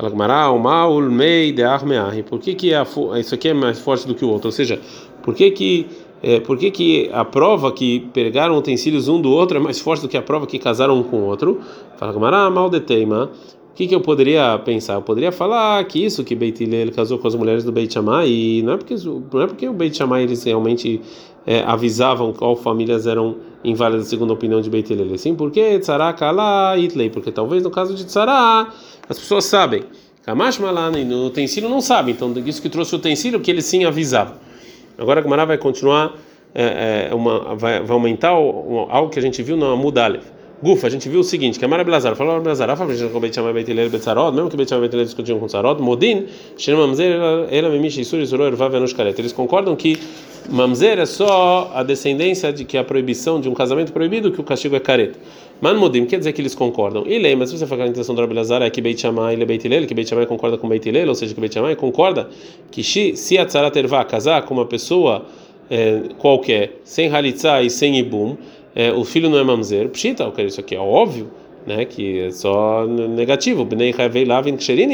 Fala 0.01 0.09
Gmará, 0.09 0.51
o 0.51 0.59
Maul 0.59 1.11
Mei 1.11 1.53
de 1.53 1.63
Armeahi. 1.63 2.23
Por 2.23 2.41
que, 2.41 2.55
que 2.55 2.73
é 2.73 2.83
isso 3.19 3.35
aqui 3.35 3.49
é 3.49 3.55
mais 3.55 3.79
forte 3.79 4.07
do 4.07 4.15
que 4.15 4.25
o 4.25 4.31
outro? 4.31 4.49
Ou 4.49 4.53
seja, 4.53 4.81
por 5.23 5.35
que 5.35 5.51
que, 5.51 5.87
é, 6.23 6.39
por 6.41 6.59
que, 6.59 6.71
que 6.71 7.11
a 7.13 7.25
prova 7.25 7.73
que 7.73 8.01
pegaram 8.13 8.57
utensílios 8.57 9.09
um 9.09 9.21
do 9.21 9.31
outro 9.31 9.57
é 9.57 9.61
mais 9.61 9.81
forte 9.81 10.03
do 10.03 10.09
que 10.09 10.17
a 10.17 10.23
prova 10.23 10.47
que 10.47 10.59
casaram 10.59 10.99
um 10.99 11.03
com 11.03 11.17
o 11.17 11.27
outro? 11.27 11.61
Fala 11.97 12.13
Gmará, 12.13 12.51
Mal 12.51 12.69
de 12.69 12.81
Teima. 12.81 13.31
O 13.71 13.75
que, 13.75 13.87
que 13.87 13.95
eu 13.95 14.01
poderia 14.01 14.59
pensar? 14.59 14.95
Eu 14.95 15.03
poderia 15.03 15.33
falar 15.33 15.83
que 15.85 16.05
isso 16.05 16.23
que 16.23 16.35
Beit 16.35 16.63
ele 16.63 16.91
casou 16.91 17.19
com 17.19 17.27
as 17.27 17.35
mulheres 17.35 17.65
do 17.65 17.73
Beit 17.73 17.95
Shammai 17.95 18.29
e 18.29 18.63
não 18.63 18.75
é 18.75 18.77
porque 18.77 18.95
não 19.33 19.41
é 19.41 19.47
porque 19.47 19.67
o 19.67 19.73
Beit 19.73 19.97
Shammai 19.97 20.25
eles 20.25 20.45
realmente 20.45 21.01
é, 21.47 21.63
avisavam 21.63 22.33
qual 22.35 22.55
famílias 22.55 23.07
eram 23.07 23.37
inválidas 23.65 24.09
segundo 24.09 24.31
a 24.33 24.35
opinião 24.35 24.61
de 24.61 24.69
Beit 24.69 24.93
Hillel. 24.93 25.17
Sim, 25.17 25.35
porque 25.35 25.79
Tzara 25.79 26.13
Kala 26.13 26.77
Itlei, 26.77 27.09
porque 27.09 27.33
talvez 27.33 27.63
no 27.63 27.71
caso 27.71 27.95
de 27.95 28.05
Tzara 28.05 28.69
as 29.09 29.19
pessoas 29.19 29.47
sabem. 29.47 29.85
Kamash 30.27 30.59
Malani 30.59 31.03
no 31.03 31.27
utensílio 31.27 31.71
não 31.71 31.81
sabe, 31.81 32.13
então 32.13 32.31
isso 32.45 32.61
que 32.61 32.69
trouxe 32.69 32.95
o 32.95 32.99
utensílio 32.99 33.41
que 33.41 33.51
ele 33.51 33.63
sim 33.63 33.85
avisava. 33.87 34.50
Agora 35.01 35.21
a 35.21 35.23
Gemara 35.23 35.47
vai 35.47 35.57
continuar, 35.57 36.13
é, 36.55 37.09
é, 37.11 37.15
uma, 37.15 37.55
vai, 37.57 37.81
vai 37.81 37.91
aumentar 37.91 38.39
o, 38.39 38.87
algo 38.91 39.11
que 39.11 39.19
a 39.19 39.23
gente 39.23 39.43
viu 39.43 39.57
na 39.57 39.75
Mudalev. 39.75 40.23
Gufa, 40.63 40.89
a 40.89 40.91
gente 40.91 41.09
viu 41.09 41.21
o 41.21 41.25
seguinte, 41.25 41.59
que 41.59 41.65
a 41.65 41.69
Mara 41.69 41.83
Belazar 41.83 42.15
falou 42.15 42.37
a 42.37 42.41
Belazar, 42.41 42.69
a 42.69 42.95
gente 42.95 43.19
Beit 43.19 43.35
Shammai 43.35 43.55
Beit 43.55 43.71
Hillel 43.71 43.89
Betzarot, 43.89 44.31
mesmo 44.31 44.51
que 44.51 44.59
Beit 44.59 44.69
Shammai 44.69 44.89
Beit 44.89 44.95
Hillel 44.95 45.07
discutiam 45.07 45.39
com 45.39 45.47
Tzarot, 45.47 45.81
Modin, 45.81 46.27
Shem 46.59 46.77
Mamzer, 46.77 47.17
ela 47.51 47.71
Memish 47.71 47.97
Isur 47.97 48.21
Isur 48.21 48.43
Ervav 48.43 48.75
Anush 48.77 48.93
Karet. 48.93 49.19
Eles 49.19 49.33
concordam 49.33 49.75
que 49.75 49.99
Mamzer 50.51 50.99
é 50.99 51.07
só 51.07 51.73
a 51.75 51.83
descendência 51.83 52.53
de 52.53 52.67
que 52.67 52.77
a 52.77 52.85
proibição 52.85 53.41
de 53.41 53.49
um 53.49 53.55
casamento 53.55 53.91
proibido, 53.91 54.31
que 54.31 54.39
o 54.39 54.45
castigo 54.45 54.77
é 54.77 54.81
careta. 54.81 55.19
Man 55.63 55.79
Modim 55.79 56.05
quer 56.05 56.19
dizer 56.19 56.35
que 56.35 56.43
eles 56.43 56.55
concordam. 56.55 57.05
E 57.07 57.19
lembra, 57.19 57.47
se 57.47 57.57
você 57.57 57.67
falar 57.67 57.85
a 57.85 57.89
intenção 57.89 58.15
do 58.15 58.21
Rabelazar 58.21 58.61
é 58.61 58.69
que 58.69 58.83
Beit 58.83 59.01
Shammai 59.01 59.33
ele 59.33 59.45
é 59.45 59.47
Beit 59.47 59.67
Hillel, 59.67 59.87
que 59.87 59.95
Beit 59.95 60.11
Shammai 60.11 60.27
concorda 60.27 60.59
com 60.59 60.69
Beit 60.69 60.87
Hillel, 60.87 61.09
ou 61.09 61.15
seja, 61.15 61.33
que 61.33 61.41
Beit 61.41 61.55
Shammai 61.55 61.75
concorda 61.75 62.29
que 62.71 62.83
se 62.83 63.39
a 63.39 63.47
Tzarat 63.47 63.75
Ervá 63.79 64.05
casar 64.05 64.43
com 64.43 64.53
uma 64.53 64.67
pessoa 64.67 65.25
é, 65.71 66.03
qualquer, 66.19 66.81
sem 66.85 67.09
Halitzá 67.11 67.63
e 67.63 67.71
sem 67.71 67.99
Ibum, 67.99 68.37
é, 68.75 68.93
o 68.93 69.05
filho 69.05 69.29
não 69.29 69.39
é 69.39 69.45
mamzer, 69.45 69.89
pshita, 69.89 70.33
isso 70.39 70.61
aqui 70.61 70.75
é 70.75 70.79
óbvio, 70.79 71.31
né, 71.67 71.85
que 71.85 72.21
é 72.21 72.31
só 72.31 72.87
negativo. 72.87 73.67
Lavin 74.27 74.57
Ksherin 74.57 74.89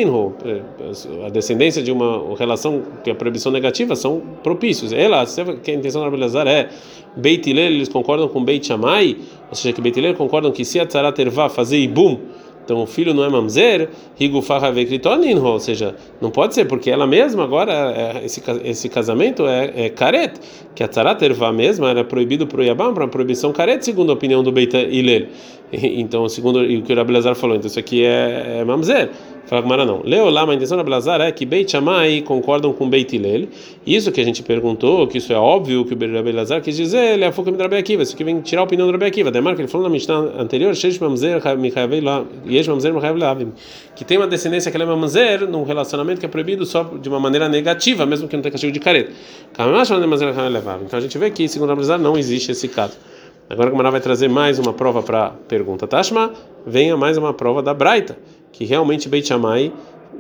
A 1.25 1.29
descendência 1.29 1.83
de 1.83 1.93
uma 1.93 2.37
relação 2.37 2.83
que 3.05 3.11
é 3.11 3.15
proibição 3.15 3.53
negativa 3.53 3.95
são 3.95 4.21
propícios. 4.43 4.93
Ela, 4.93 5.25
que 5.63 5.71
a 5.71 5.75
intenção 5.75 6.01
da 6.01 6.07
Rabelazar 6.07 6.47
é 6.47 6.69
Beit 7.17 7.49
eles 7.49 7.89
concordam 7.89 8.29
com 8.29 8.45
Beit 8.45 8.67
Shammai, 8.67 9.17
ou 9.49 9.55
seja, 9.55 9.73
que 9.73 9.81
Beit 9.81 10.15
concordam 10.15 10.51
que 10.51 10.65
se 10.65 10.81
a 10.81 10.87
Tzarat 10.87 11.19
Ervá 11.19 11.49
fazer 11.49 11.79
Ibum, 11.79 12.19
então 12.67 12.83
o 12.83 12.87
filho 12.87 13.15
não 13.15 13.25
é 13.25 13.29
mamzer, 13.29 13.89
ou 15.41 15.61
seja, 15.61 15.95
não 16.21 16.33
pode 16.33 16.53
ser, 16.53 16.65
porque 16.65 16.91
ela 16.91 17.07
mesma 17.07 17.45
agora, 17.45 17.73
é, 17.73 18.25
esse, 18.25 18.43
esse 18.65 18.89
casamento 18.89 19.47
é, 19.47 19.87
é 19.87 19.89
caret, 19.89 20.33
que 20.75 20.83
a 20.83 20.89
tzarat 20.89 21.23
ervá 21.23 21.53
mesma 21.53 21.89
era 21.89 22.03
proibido 22.03 22.45
para 22.45 22.61
o 22.61 22.65
Yabam, 22.65 22.93
para 22.93 23.07
proibição 23.07 23.53
caret, 23.53 23.85
segundo 23.85 24.11
a 24.11 24.15
opinião 24.15 24.43
do 24.43 24.51
Beit 24.51 24.77
Hillel. 24.77 25.29
Então, 25.97 26.29
segundo 26.29 26.61
o 26.61 26.83
que 26.83 26.93
o 26.93 26.97
Rabelazar 26.97 27.35
falou, 27.35 27.57
então 27.57 27.67
isso 27.67 27.79
aqui 27.79 28.05
é, 28.05 28.59
é 28.61 28.65
mamzer. 28.65 29.11
Fala 29.47 29.63
Gamara 29.63 29.85
não. 29.85 30.03
Leolá, 30.05 30.43
a 30.43 30.55
intenção 30.55 30.77
da 30.77 30.83
Blazar 30.83 31.21
é 31.21 31.31
que 31.31 31.47
Beit 31.47 31.71
Shammai 31.71 32.21
concordam 32.21 32.73
com 32.73 32.91
Beit 32.91 33.15
Hillel. 33.15 33.47
Isso 33.87 34.11
que 34.11 34.21
a 34.21 34.25
gente 34.25 34.43
perguntou, 34.43 35.07
que 35.07 35.19
isso 35.19 35.33
é 35.33 35.37
óbvio 35.37 35.85
que 35.85 35.95
o 35.95 36.13
Rabbi 36.13 36.33
Lazar 36.33 36.61
quis 36.61 36.77
dizer, 36.77 37.15
ele 37.15 37.23
é 37.23 37.29
a 37.29 37.33
foca 37.33 37.53
do 37.53 37.63
Rabbi 37.63 37.77
Akiva. 37.77 38.03
Isso 38.03 38.15
aqui 38.15 38.25
vem 38.25 38.41
tirar 38.41 38.63
a 38.63 38.65
opinião 38.65 38.89
do 38.89 38.93
Rabbi 38.93 39.07
Akiva. 39.07 39.31
Demar 39.31 39.55
que 39.55 39.61
ele 39.61 39.69
falou 39.69 39.87
na 39.87 39.93
Mishnah 39.93 40.33
anterior, 40.37 40.73
Mamzer 41.01 41.41
Mamzer 41.41 42.93
que 43.95 44.05
tem 44.05 44.17
uma 44.17 44.27
descendência 44.27 44.69
que 44.69 44.77
ela 44.77 44.85
é 44.85 44.97
Mamzer 44.97 45.49
num 45.49 45.63
relacionamento 45.63 46.19
que 46.19 46.27
é 46.27 46.29
proibido 46.29 46.67
só 46.67 46.83
de 46.83 47.09
uma 47.09 47.21
maneira 47.21 47.49
negativa, 47.49 48.05
mesmo 48.05 48.27
que 48.27 48.35
não 48.35 48.43
tenha 48.43 48.51
castigo 48.51 48.73
de 48.73 48.81
careta. 48.81 49.13
Então 49.53 50.99
a 50.99 51.01
gente 51.01 51.19
vê 51.19 51.31
que, 51.31 51.47
segundo 51.47 51.71
o 51.71 51.75
Rabbi 51.77 52.03
não 52.03 52.19
existe 52.19 52.51
esse 52.51 52.67
caso. 52.67 52.99
Agora 53.49 53.73
o 53.73 53.91
vai 53.93 54.01
trazer 54.01 54.29
mais 54.29 54.59
uma 54.59 54.73
prova 54.73 55.05
para 55.05 55.27
a 55.27 55.31
pergunta. 55.31 55.87
Tashma, 55.87 56.33
venha 56.67 56.97
mais 56.97 57.17
uma 57.17 57.33
prova 57.33 57.63
da 57.63 57.73
Braita, 57.73 58.19
que 58.51 58.65
realmente 58.65 59.09
Beit 59.09 59.29
Shammai, 59.29 59.73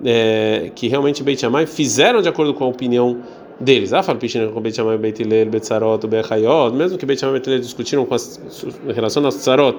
é, 0.04 0.70
que 0.76 0.86
realmente 0.86 1.24
Beit 1.24 1.40
Shammai 1.40 1.66
fizeram 1.66 2.22
de 2.22 2.28
acordo 2.28 2.54
com 2.54 2.62
a 2.62 2.68
opinião 2.68 3.20
deles. 3.58 3.92
Ah, 3.92 4.00
fala 4.00 4.16
Pishina 4.16 4.46
com 4.46 4.60
Beit 4.60 4.76
Shammai, 4.76 4.96
Beit 4.96 5.20
Hillel, 5.20 5.46
Beit 5.46 5.66
Sarot, 5.66 6.06
Beit 6.06 6.32
Hayot, 6.32 6.72
mesmo 6.76 6.96
que 6.96 7.04
Beit 7.04 7.18
Shammai 7.18 7.36
e 7.36 7.40
Beit 7.40 7.48
Hillel 7.48 7.62
discutiram 7.62 8.06
com 8.06 8.14
as, 8.14 8.40
em 8.88 8.92
relação 8.92 9.26
às 9.26 9.34
Sarot, 9.34 9.78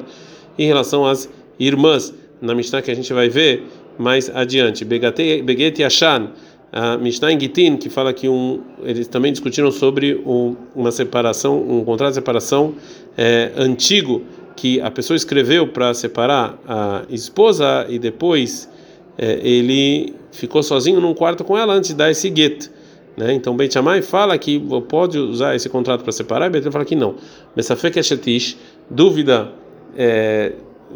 em 0.59 0.67
relação 0.67 1.05
às 1.05 1.29
irmãs, 1.57 2.13
na 2.41 2.53
Mishnah 2.53 2.81
que 2.81 2.91
a 2.91 2.95
gente 2.95 3.13
vai 3.13 3.29
ver 3.29 3.63
mais 3.97 4.29
adiante. 4.29 4.83
Beget 4.83 5.81
Yashan, 5.81 6.31
a 6.71 6.97
Mishnah 6.97 7.31
em 7.31 7.39
Gitin, 7.39 7.77
que 7.77 7.89
fala 7.89 8.11
que 8.13 8.27
um, 8.27 8.61
eles 8.83 9.07
também 9.07 9.31
discutiram 9.31 9.71
sobre 9.71 10.15
um, 10.25 10.55
uma 10.75 10.91
separação, 10.91 11.57
um 11.61 11.83
contrato 11.83 12.09
de 12.09 12.15
separação 12.15 12.75
é, 13.17 13.51
antigo 13.55 14.23
que 14.55 14.81
a 14.81 14.91
pessoa 14.91 15.15
escreveu 15.15 15.67
para 15.67 15.93
separar 15.93 16.57
a 16.67 17.03
esposa 17.09 17.85
e 17.87 17.97
depois 17.99 18.69
é, 19.17 19.39
ele 19.41 20.13
ficou 20.31 20.61
sozinho 20.61 20.99
num 20.99 21.13
quarto 21.13 21.43
com 21.43 21.57
ela 21.57 21.73
antes 21.73 21.91
de 21.91 21.95
dar 21.95 22.11
esse 22.11 22.33
get. 22.35 22.69
Né? 23.15 23.33
Então 23.33 23.55
Beit 23.55 23.73
Shammai 23.73 24.01
fala 24.01 24.37
que 24.37 24.59
pode 24.89 25.17
usar 25.17 25.55
esse 25.55 25.69
contrato 25.69 26.03
para 26.03 26.11
separar, 26.11 26.47
e 26.47 26.49
Beit 26.49 26.69
fala 26.69 26.85
que 26.85 26.95
não. 26.95 27.15
Mesafek 27.55 27.97
Eshetish, 27.97 28.57
dúvida 28.89 29.51
é, 29.95 30.53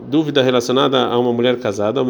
dúvida 0.08 0.42
relacionada 0.42 1.06
a 1.06 1.18
uma 1.18 1.34
mulher 1.34 1.58
casada, 1.60 2.02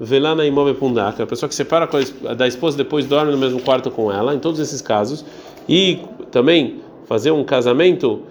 velana 0.00 0.46
imóvel 0.46 0.74
pundaka, 0.74 1.22
a 1.22 1.26
pessoa 1.26 1.48
que 1.48 1.54
separa 1.54 1.88
da 2.34 2.48
esposa 2.48 2.76
depois 2.76 3.04
dorme 3.04 3.30
no 3.30 3.38
mesmo 3.38 3.60
quarto 3.60 3.90
com 3.90 4.10
ela, 4.10 4.34
em 4.34 4.38
todos 4.38 4.58
esses 4.58 4.80
casos, 4.80 5.24
e 5.68 6.00
também 6.30 6.80
fazer 7.04 7.30
um 7.30 7.44
casamento 7.44 8.22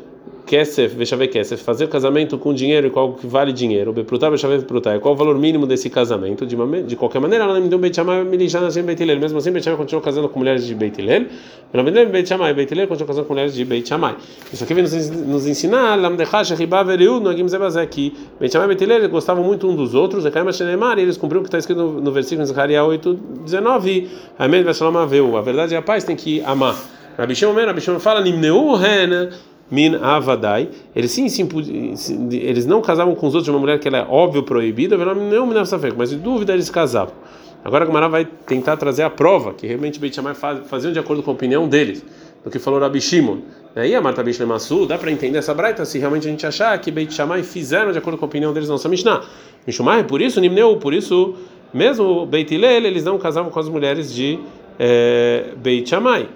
Kesef, 0.50 0.96
Veshave 0.96 1.28
Kesef, 1.28 1.64
fazer 1.64 1.88
casamento 1.88 2.36
com 2.36 2.52
dinheiro 2.52 2.88
e 2.88 2.98
algo 2.98 3.20
que 3.20 3.28
vale 3.28 3.54
dinheiro, 3.54 3.94
Beprutar, 3.94 4.32
Veshave 4.32 4.58
Beprutar, 4.58 5.00
qual 5.00 5.14
o 5.14 5.16
valor 5.16 5.38
mínimo 5.38 5.68
desse 5.68 5.92
casamento? 5.92 6.44
De, 6.44 6.56
uma, 6.56 6.82
de 6.82 6.96
qualquer 6.96 7.20
maneira, 7.20 7.44
ela 7.44 7.60
me 7.60 7.70
deu 7.70 7.78
Beit 7.78 7.96
Shammai, 7.96 8.24
Milijana, 8.24 8.66
assim, 8.66 8.82
Beit 8.82 9.00
mesmo 9.06 9.38
assim, 9.38 9.52
Beit 9.52 9.64
Shammai 9.64 9.78
continuou 9.78 10.04
casando 10.04 10.28
com 10.28 10.40
mulheres 10.40 10.66
de 10.66 10.74
Beit 10.74 11.00
Hillel, 11.00 11.28
pelo 11.72 11.84
menos 11.84 12.10
Beit 12.10 12.28
Shammai, 12.28 12.56
continuou 12.56 13.06
casando 13.06 13.28
com 13.28 13.34
mulheres 13.34 13.54
de 13.54 13.64
Beit. 13.64 13.88
Isso 14.52 14.64
aqui 14.64 14.74
vem 14.74 14.82
nos, 14.82 15.10
nos 15.12 15.46
ensinar, 15.46 15.96
Lamdechash, 15.96 16.56
Riba, 16.56 16.84
Veriu, 16.84 17.20
Nagim 17.20 17.48
Zebazé, 17.48 17.86
que 17.86 18.12
Beit 18.40 18.52
Shammai 18.52 18.76
e 18.76 19.08
gostavam 19.08 19.44
muito 19.44 19.70
um 19.70 19.76
dos 19.76 19.94
outros, 19.94 20.26
e 20.26 20.32
Kaima 20.32 20.52
Shenemar, 20.52 20.98
e 20.98 21.04
eles 21.04 21.16
cumpriram 21.16 21.42
o 21.42 21.44
que 21.44 21.50
está 21.50 21.60
escrito 21.60 21.78
no, 21.78 22.02
no 22.02 22.12
versículo 22.12 22.42
de 22.42 22.50
Zacariah 22.50 22.84
8, 22.84 23.20
19, 23.46 24.10
Amém, 24.40 24.64
Veshalom 24.64 24.98
Aveu, 24.98 25.38
a 25.38 25.42
verdade 25.42 25.76
e 25.76 25.78
a 25.78 25.82
paz 25.84 26.04
tem 26.04 26.16
que 26.16 26.42
amar. 26.42 26.76
Rabi 27.20 27.36
Shimon, 27.36 27.54
Rabi 27.54 27.82
Shimon 27.82 28.00
fala, 28.00 28.22
Nimneu 28.22 28.76
Ren, 28.76 29.30
min 29.70 29.96
avadai. 29.96 30.70
Eles 30.96 31.12
sim, 31.12 31.30
sim, 31.30 31.48
eles 32.32 32.66
não 32.66 32.82
casavam 32.82 33.16
com 33.16 33.28
os 33.28 33.36
outros 33.36 33.46
de 33.46 33.52
uma 33.52 33.60
mulher 33.60 33.80
que 33.80 33.88
ela 33.88 34.00
é 34.00 34.08
óbvio 34.10 34.44
proibida, 34.44 34.98
não 34.98 35.46
me 35.46 35.56
mas 35.96 36.10
de 36.10 36.18
dúvida 36.18 36.54
eles 36.54 36.70
casavam. 36.70 37.14
Agora 37.64 37.84
a 37.84 37.88
Gamara 37.88 38.08
vai 38.08 38.26
tentar 38.26 38.78
trazer 38.78 39.04
a 39.04 39.10
prova 39.10 39.54
que 39.54 39.68
realmente 39.68 40.00
Beit 40.00 40.16
Shammai 40.16 40.34
faziam 40.34 40.94
de 40.94 41.00
acordo 41.00 41.22
com 41.22 41.32
a 41.32 41.34
opinião 41.34 41.68
deles, 41.68 42.06
do 42.44 42.50
que 42.50 42.58
falou 42.58 42.80
Rabi 42.80 43.02
Shimon. 43.02 43.40
Aí 43.76 43.94
a 43.94 44.02
Marta 44.02 44.24
Bishne 44.24 44.46
Massu, 44.46 44.86
dá 44.86 44.98
para 44.98 45.12
entender 45.12 45.38
essa 45.38 45.54
braita 45.54 45.86
se 45.86 46.00
realmente 46.00 46.28
a 46.28 46.32
gente 46.32 46.46
achar 46.46 46.78
que 46.80 46.90
Beit 46.90 47.14
Shammai 47.14 47.44
fizeram 47.44 47.92
de 47.92 47.98
acordo 47.98 48.18
com 48.18 48.26
a 48.26 48.28
opinião 48.28 48.54
deles, 48.54 48.68
não 48.68 48.78
só 48.78 48.90
Mishnah. 48.90 49.24
Mishumai, 49.68 50.04
por 50.06 50.22
isso, 50.22 50.40
Nimneu, 50.40 50.78
por 50.78 50.94
isso, 50.94 51.36
mesmo 51.74 52.26
Beit 52.26 52.54
Hillel, 52.54 52.86
eles 52.86 53.04
não 53.04 53.18
casavam 53.18 53.52
com 53.52 53.60
as 53.60 53.70
mulheres 53.70 54.14
de 54.14 54.40
é, 54.80 55.54
Beit 55.58 55.88
Shammai. 55.88 56.28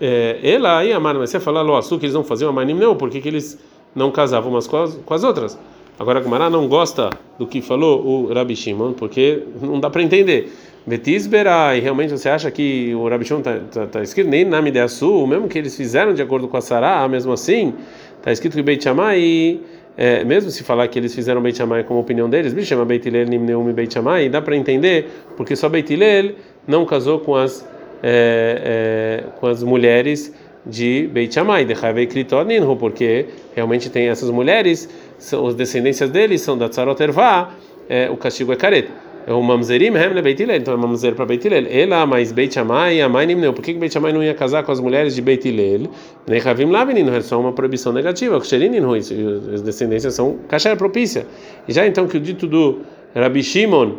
É, 0.00 0.38
ela 0.42 0.78
aí, 0.78 0.92
Amar, 0.92 1.14
mas 1.14 1.30
você 1.30 1.40
falar 1.40 1.62
Loaçu 1.62 1.98
que 1.98 2.06
eles 2.06 2.14
não 2.14 2.24
faziam 2.24 2.50
Amanim, 2.50 2.74
não, 2.74 2.96
porque 2.96 3.20
que 3.20 3.28
eles 3.28 3.58
não 3.94 4.10
casavam 4.10 4.50
umas 4.50 4.66
com 4.66 4.76
as, 4.76 4.94
com 4.94 5.14
as 5.14 5.24
outras? 5.24 5.58
Agora 5.98 6.18
a 6.18 6.22
Gumara 6.22 6.50
não 6.50 6.66
gosta 6.66 7.10
do 7.38 7.46
que 7.46 7.62
falou 7.62 8.04
o 8.04 8.32
Rabi 8.32 8.56
Shimon, 8.56 8.94
porque 8.94 9.42
não 9.62 9.78
dá 9.78 9.88
para 9.88 10.02
entender. 10.02 10.52
Betisbera, 10.84 11.76
e 11.76 11.80
realmente 11.80 12.10
você 12.10 12.28
acha 12.28 12.50
que 12.50 12.92
o 12.94 13.08
Rabi 13.08 13.24
Shimon 13.24 13.38
está 13.38 13.58
tá, 13.58 13.86
tá 13.86 14.02
escrito 14.02 14.28
nem 14.28 14.44
na 14.44 14.60
Mideasu, 14.60 15.26
mesmo 15.26 15.48
que 15.48 15.56
eles 15.56 15.76
fizeram 15.76 16.12
de 16.12 16.20
acordo 16.20 16.48
com 16.48 16.56
a 16.56 16.60
Sará, 16.60 17.08
mesmo 17.08 17.32
assim, 17.32 17.72
está 18.18 18.32
escrito 18.32 18.56
que 18.56 18.62
Beit 18.62 18.82
Shammai, 18.82 19.60
é, 19.96 20.24
mesmo 20.24 20.50
se 20.50 20.64
falar 20.64 20.88
que 20.88 20.98
eles 20.98 21.14
fizeram 21.14 21.40
Beit 21.40 21.56
Shammai 21.56 21.84
como 21.84 22.00
opinião 22.00 22.28
deles, 22.28 22.52
Beit 22.52 22.66
chama 22.66 22.84
Beit 22.84 23.06
Hillel 23.06 23.28
Nimneum 23.28 23.72
Beit 23.72 23.94
Shammai, 23.94 24.28
dá 24.28 24.42
para 24.42 24.56
entender, 24.56 25.08
porque 25.36 25.54
só 25.54 25.68
Beit 25.68 25.90
Hillel 25.90 26.34
não 26.66 26.84
casou 26.84 27.20
com 27.20 27.36
as 27.36 27.66
é, 28.02 29.22
é, 29.22 29.24
com 29.38 29.46
as 29.46 29.62
mulheres 29.62 30.32
de 30.66 31.08
Beit 31.12 31.34
Shammai, 31.34 31.64
de 31.64 31.74
Havei 31.74 32.06
Kritoninhu, 32.06 32.76
porque 32.76 33.26
realmente 33.54 33.90
tem 33.90 34.08
essas 34.08 34.30
mulheres, 34.30 34.88
são 35.18 35.46
as 35.46 35.54
descendências 35.54 36.10
deles 36.10 36.40
são 36.40 36.56
da 36.56 36.68
Tzarot 36.68 37.02
Ervá, 37.02 37.54
é, 37.88 38.08
o 38.10 38.16
castigo 38.16 38.52
é 38.52 38.56
careta. 38.56 38.90
É 39.26 39.32
o 39.32 39.42
Mamzerim 39.42 39.96
Hem 39.96 40.20
Beit 40.22 40.42
Hillel, 40.42 40.56
então 40.56 40.74
é 40.74 40.76
Mamzer 40.76 41.14
para 41.14 41.24
Beit 41.24 41.46
Hillel. 41.46 41.66
Ela, 41.70 42.04
mas 42.04 42.30
Beit 42.30 42.52
Shammai, 42.52 43.00
a 43.00 43.08
mãe 43.08 43.34
não. 43.34 43.54
Por 43.54 43.62
que 43.62 43.72
Beit 43.72 43.92
Shammai 43.92 44.12
não 44.12 44.22
ia 44.22 44.34
casar 44.34 44.62
com 44.64 44.70
as 44.70 44.80
mulheres 44.80 45.14
de 45.14 45.22
Beit 45.22 45.48
Hillel? 45.48 45.88
Nem 46.26 46.40
Havim 46.40 46.66
Lavinin, 46.66 47.08
é 47.08 47.20
só 47.22 47.40
uma 47.40 47.52
proibição 47.52 47.90
negativa. 47.90 48.36
As 48.36 49.62
descendências 49.62 50.12
são 50.12 50.40
cachê 50.46 50.76
propícia. 50.76 51.26
E 51.66 51.72
já 51.72 51.86
então 51.86 52.06
que 52.06 52.18
o 52.18 52.20
dito 52.20 52.46
do 52.46 52.80
Rabi 53.14 53.42
Shimon 53.42 53.94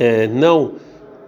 é, 0.00 0.26
não 0.26 0.72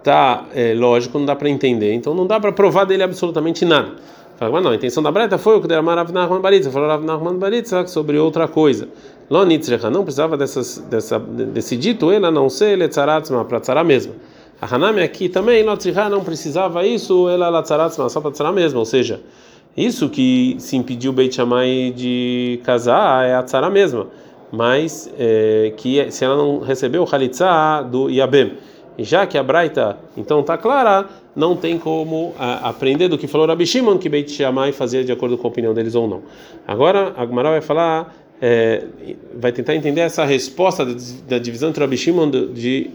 tá 0.02 0.46
é, 0.54 0.74
lógico, 0.74 1.18
não 1.18 1.26
dá 1.26 1.36
para 1.36 1.48
entender, 1.48 1.92
então 1.92 2.14
não 2.14 2.26
dá 2.26 2.40
para 2.40 2.52
provar 2.52 2.84
dele 2.84 3.02
absolutamente 3.02 3.64
nada. 3.64 3.92
Fala, 4.36 4.52
mas 4.52 4.64
não, 4.64 4.70
a 4.70 4.74
intenção 4.74 5.02
da 5.02 5.12
Breta 5.12 5.36
foi 5.36 5.58
o 5.58 5.60
que 5.60 5.68
der 5.68 5.84
Rav 5.84 6.10
Nachman 6.12 6.40
Baritza, 6.40 6.70
falou 6.70 6.88
Rav 6.88 7.04
Nachman 7.04 7.36
Baritza 7.36 7.86
sobre 7.86 8.18
outra 8.18 8.48
coisa. 8.48 8.88
Lonitzrecha 9.28 9.90
não 9.90 10.02
precisava 10.02 10.36
dessas, 10.36 10.78
dessa, 10.90 11.18
desse 11.18 11.76
dito, 11.76 12.10
ela 12.10 12.30
não 12.30 12.48
ser 12.48 12.76
letzaratzma, 12.76 13.44
para 13.44 13.60
tzara 13.60 13.84
mesmo. 13.84 14.14
A 14.60 14.74
Hanami 14.74 15.02
aqui 15.02 15.28
também, 15.28 15.62
Lotzrecha 15.62 16.08
não 16.08 16.24
precisava 16.24 16.86
isso, 16.86 17.28
ela 17.28 17.48
latzaratzma, 17.48 18.08
só 18.08 18.20
para 18.20 18.30
tzara 18.30 18.52
mesmo, 18.52 18.78
ou 18.78 18.84
seja, 18.84 19.20
isso 19.76 20.08
que 20.08 20.56
se 20.58 20.76
impediu 20.76 21.12
Beit 21.12 21.34
Shammai 21.34 21.92
de 21.96 22.60
casar 22.64 23.26
é 23.26 23.34
a 23.34 23.42
tzara 23.42 23.70
mesma, 23.70 24.08
mas 24.50 25.10
é, 25.18 25.72
que 25.76 26.10
se 26.10 26.24
ela 26.24 26.36
não 26.36 26.58
recebeu 26.58 27.04
o 27.04 27.08
Halitzah 27.14 27.82
do 27.82 28.10
Yabem 28.10 28.54
já 29.04 29.26
que 29.26 29.38
a 29.38 29.42
Braita 29.42 29.98
então 30.16 30.40
está 30.40 30.56
clara, 30.56 31.08
não 31.34 31.56
tem 31.56 31.78
como 31.78 32.34
a, 32.38 32.68
aprender 32.68 33.08
do 33.08 33.16
que 33.18 33.26
falou 33.26 33.46
Rabi 33.46 33.66
Shimon 33.66 33.98
que 33.98 34.08
Beit 34.08 34.30
Shammai 34.30 34.72
fazia 34.72 35.04
de 35.04 35.12
acordo 35.12 35.38
com 35.38 35.46
a 35.46 35.50
opinião 35.50 35.72
deles 35.74 35.94
ou 35.94 36.08
não. 36.08 36.22
Agora 36.66 37.14
a 37.16 37.24
vai 37.24 37.60
falar, 37.60 38.14
é, 38.40 38.84
vai 39.34 39.52
tentar 39.52 39.74
entender 39.74 40.00
essa 40.00 40.24
resposta 40.24 40.84
da, 41.28 41.38
divisão 41.38 41.70
entre 41.70 41.82
Rabi 41.82 41.96
Shimon 41.96 42.30
de, 42.30 42.90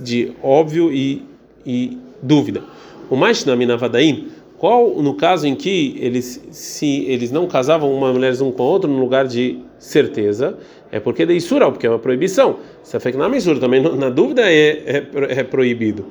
de 0.00 0.32
óbvio 0.42 0.92
e, 0.92 1.22
e 1.66 1.98
dúvida. 2.22 2.62
O 3.10 3.16
mais 3.16 3.44
na 3.44 3.54
Minavadaim, 3.54 4.28
qual 4.56 5.02
no 5.02 5.14
caso 5.14 5.46
em 5.46 5.54
que 5.54 5.96
eles 6.00 6.40
se 6.50 7.04
eles 7.04 7.30
não 7.30 7.46
casavam 7.46 7.92
uma 7.92 8.12
mulher 8.12 8.32
um 8.40 8.50
com 8.50 8.62
o 8.62 8.66
outro 8.66 8.90
no 8.90 8.98
lugar 8.98 9.26
de 9.26 9.58
certeza, 9.78 10.56
é 10.94 11.00
porque 11.00 11.24
é 11.24 11.26
de 11.26 11.34
Isura, 11.34 11.68
porque 11.72 11.88
é 11.88 11.90
uma 11.90 11.98
proibição. 11.98 12.60
Se 12.84 12.96
é 12.96 13.12
na 13.12 13.36
Isura, 13.36 13.58
também 13.58 13.82
na 13.82 14.08
dúvida 14.10 14.42
é, 14.42 14.68
é, 14.86 15.06
é, 15.40 15.42
proibido. 15.42 16.06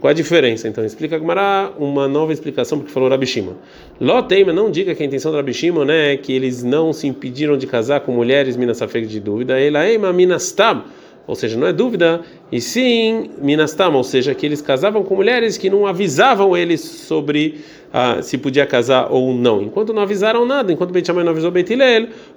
Qual 0.00 0.10
a 0.10 0.12
diferença? 0.12 0.66
Então 0.66 0.84
explica 0.84 1.16
Gmará 1.16 1.72
uma 1.78 2.08
nova 2.08 2.32
explicação 2.32 2.78
porque 2.78 2.92
falou 2.92 3.08
Rabi 3.08 3.26
Shimon. 3.26 3.52
Loteima, 4.00 4.52
não 4.52 4.72
diga 4.72 4.92
que 4.92 5.04
a 5.04 5.06
intenção 5.06 5.30
do 5.30 5.36
Rabi 5.36 5.54
Shimon 5.54 5.88
é 5.88 6.16
que 6.16 6.32
eles 6.32 6.64
não 6.64 6.92
se 6.92 7.06
impediram 7.06 7.56
de 7.56 7.68
casar 7.68 8.00
com 8.00 8.10
mulheres 8.10 8.56
minas 8.56 8.78
de 9.08 9.20
dúvida. 9.20 9.56
Ela 9.60 9.84
é 9.84 9.96
uma 9.96 10.12
minastab 10.12 10.82
ou 11.26 11.34
seja, 11.34 11.58
não 11.58 11.66
é 11.66 11.72
dúvida, 11.72 12.20
e 12.52 12.60
sim 12.60 13.30
minastam, 13.38 13.94
ou 13.94 14.04
seja, 14.04 14.34
que 14.34 14.44
eles 14.44 14.60
casavam 14.60 15.02
com 15.02 15.14
mulheres 15.14 15.56
que 15.56 15.70
não 15.70 15.86
avisavam 15.86 16.56
eles 16.56 16.80
sobre 16.80 17.60
ah, 17.92 18.20
se 18.20 18.36
podia 18.36 18.66
casar 18.66 19.10
ou 19.10 19.32
não. 19.32 19.62
Enquanto 19.62 19.92
não 19.92 20.02
avisaram 20.02 20.44
nada, 20.44 20.72
enquanto 20.72 20.90
Beit 20.90 21.10
não 21.10 21.28
avisou 21.28 21.50
Beit 21.50 21.72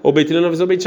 ou 0.02 0.12
Beit 0.12 0.32
não 0.34 0.46
avisou 0.46 0.68
Beit 0.68 0.84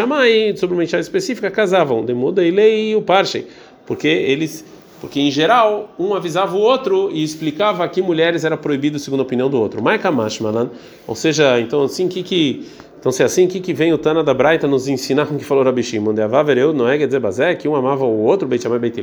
sobre 0.57 0.75
uma 0.75 0.83
entidade 0.83 1.05
específica, 1.05 1.51
casavam. 1.51 2.05
Demuda 2.05 2.45
e 2.45 2.51
lei 2.51 2.95
o 2.95 3.03
Parshei, 3.03 3.47
porque 3.85 4.09
eles 4.09 4.65
Porque 5.01 5.19
em 5.19 5.31
geral, 5.31 5.95
um 5.99 6.15
avisava 6.15 6.57
o 6.57 6.61
outro 6.61 7.11
e 7.13 7.23
explicava 7.23 7.89
que 7.89 8.01
mulheres 8.01 8.45
era 8.45 8.57
proibido 8.57 8.99
segundo 8.99 9.21
a 9.21 9.23
opinião 9.25 9.51
do 9.51 9.59
outro. 9.59 9.83
Maikamash, 9.83 10.41
malan. 10.41 10.71
Ou 11.07 11.15
seja, 11.15 11.59
então 11.59 11.83
assim, 11.83 12.07
que 12.07 12.23
que 12.23 12.67
então, 13.01 13.11
se 13.11 13.23
é 13.23 13.25
assim, 13.25 13.47
o 13.47 13.49
que, 13.49 13.61
que 13.61 13.73
vem 13.73 13.95
o 13.95 13.99
Tana 13.99 14.23
da 14.23 14.35
Braita 14.35 14.69
nos 14.69 14.87
ensinar 14.87 15.25
com 15.25 15.39
que 15.39 15.45
falou 15.45 15.65
Rabi 15.65 15.83
Shimon? 15.83 16.13
De 16.13 16.21
Avavereu, 16.21 16.75
não 16.75 16.87
é 16.87 16.99
quer 16.99 17.07
dizer 17.07 17.19
Bazé, 17.19 17.55
que 17.55 17.67
um 17.67 17.75
amava 17.75 18.05
o 18.05 18.23
outro, 18.25 18.47
Beit 18.47 18.63
Shammai 18.63 18.79
Beit? 18.79 19.01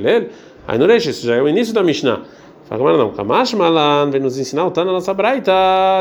Aí 0.67 0.79
é 0.79 0.97
isso, 0.97 1.25
já 1.25 1.35
é 1.35 1.41
o 1.41 1.49
início 1.49 1.73
da 1.73 1.81
Mishnah. 1.81 2.21
Fala, 2.69 2.95
não, 2.95 3.11
Kamash 3.11 3.55
Malan 3.55 4.11
vem 4.11 4.21
nos 4.21 4.37
ensinar 4.37 4.67
o 4.67 4.71
Tana 4.71 4.91
nossa 4.91 5.15
Braita, 5.15 5.51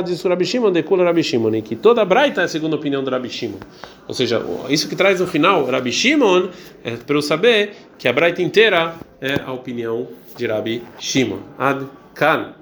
diz 0.04 0.22
o 0.22 0.28
Rabi 0.28 0.44
Shimon, 0.44 0.72
decula 0.72 1.04
Rabi 1.04 1.22
Shimon, 1.22 1.54
e 1.54 1.62
que 1.62 1.74
toda 1.74 2.04
Braita 2.04 2.42
é 2.42 2.44
a 2.44 2.48
segunda 2.48 2.76
opinião 2.76 3.02
do 3.02 3.10
Rabi 3.10 3.30
Shimon. 3.30 3.60
Ou 4.06 4.12
seja, 4.12 4.44
isso 4.68 4.88
que 4.90 4.96
traz 4.96 5.18
no 5.18 5.26
final 5.26 5.64
Rabi 5.64 5.90
Shimon 5.90 6.48
é 6.84 6.96
para 6.96 7.16
eu 7.16 7.22
saber 7.22 7.70
que 7.96 8.06
a 8.08 8.12
Braita 8.12 8.42
inteira 8.42 8.94
é 9.22 9.40
a 9.46 9.52
opinião 9.52 10.06
de 10.36 10.46
Rabi 10.46 10.82
Shimon. 10.98 11.38
Ad 11.58 11.86
Kan. 12.14 12.56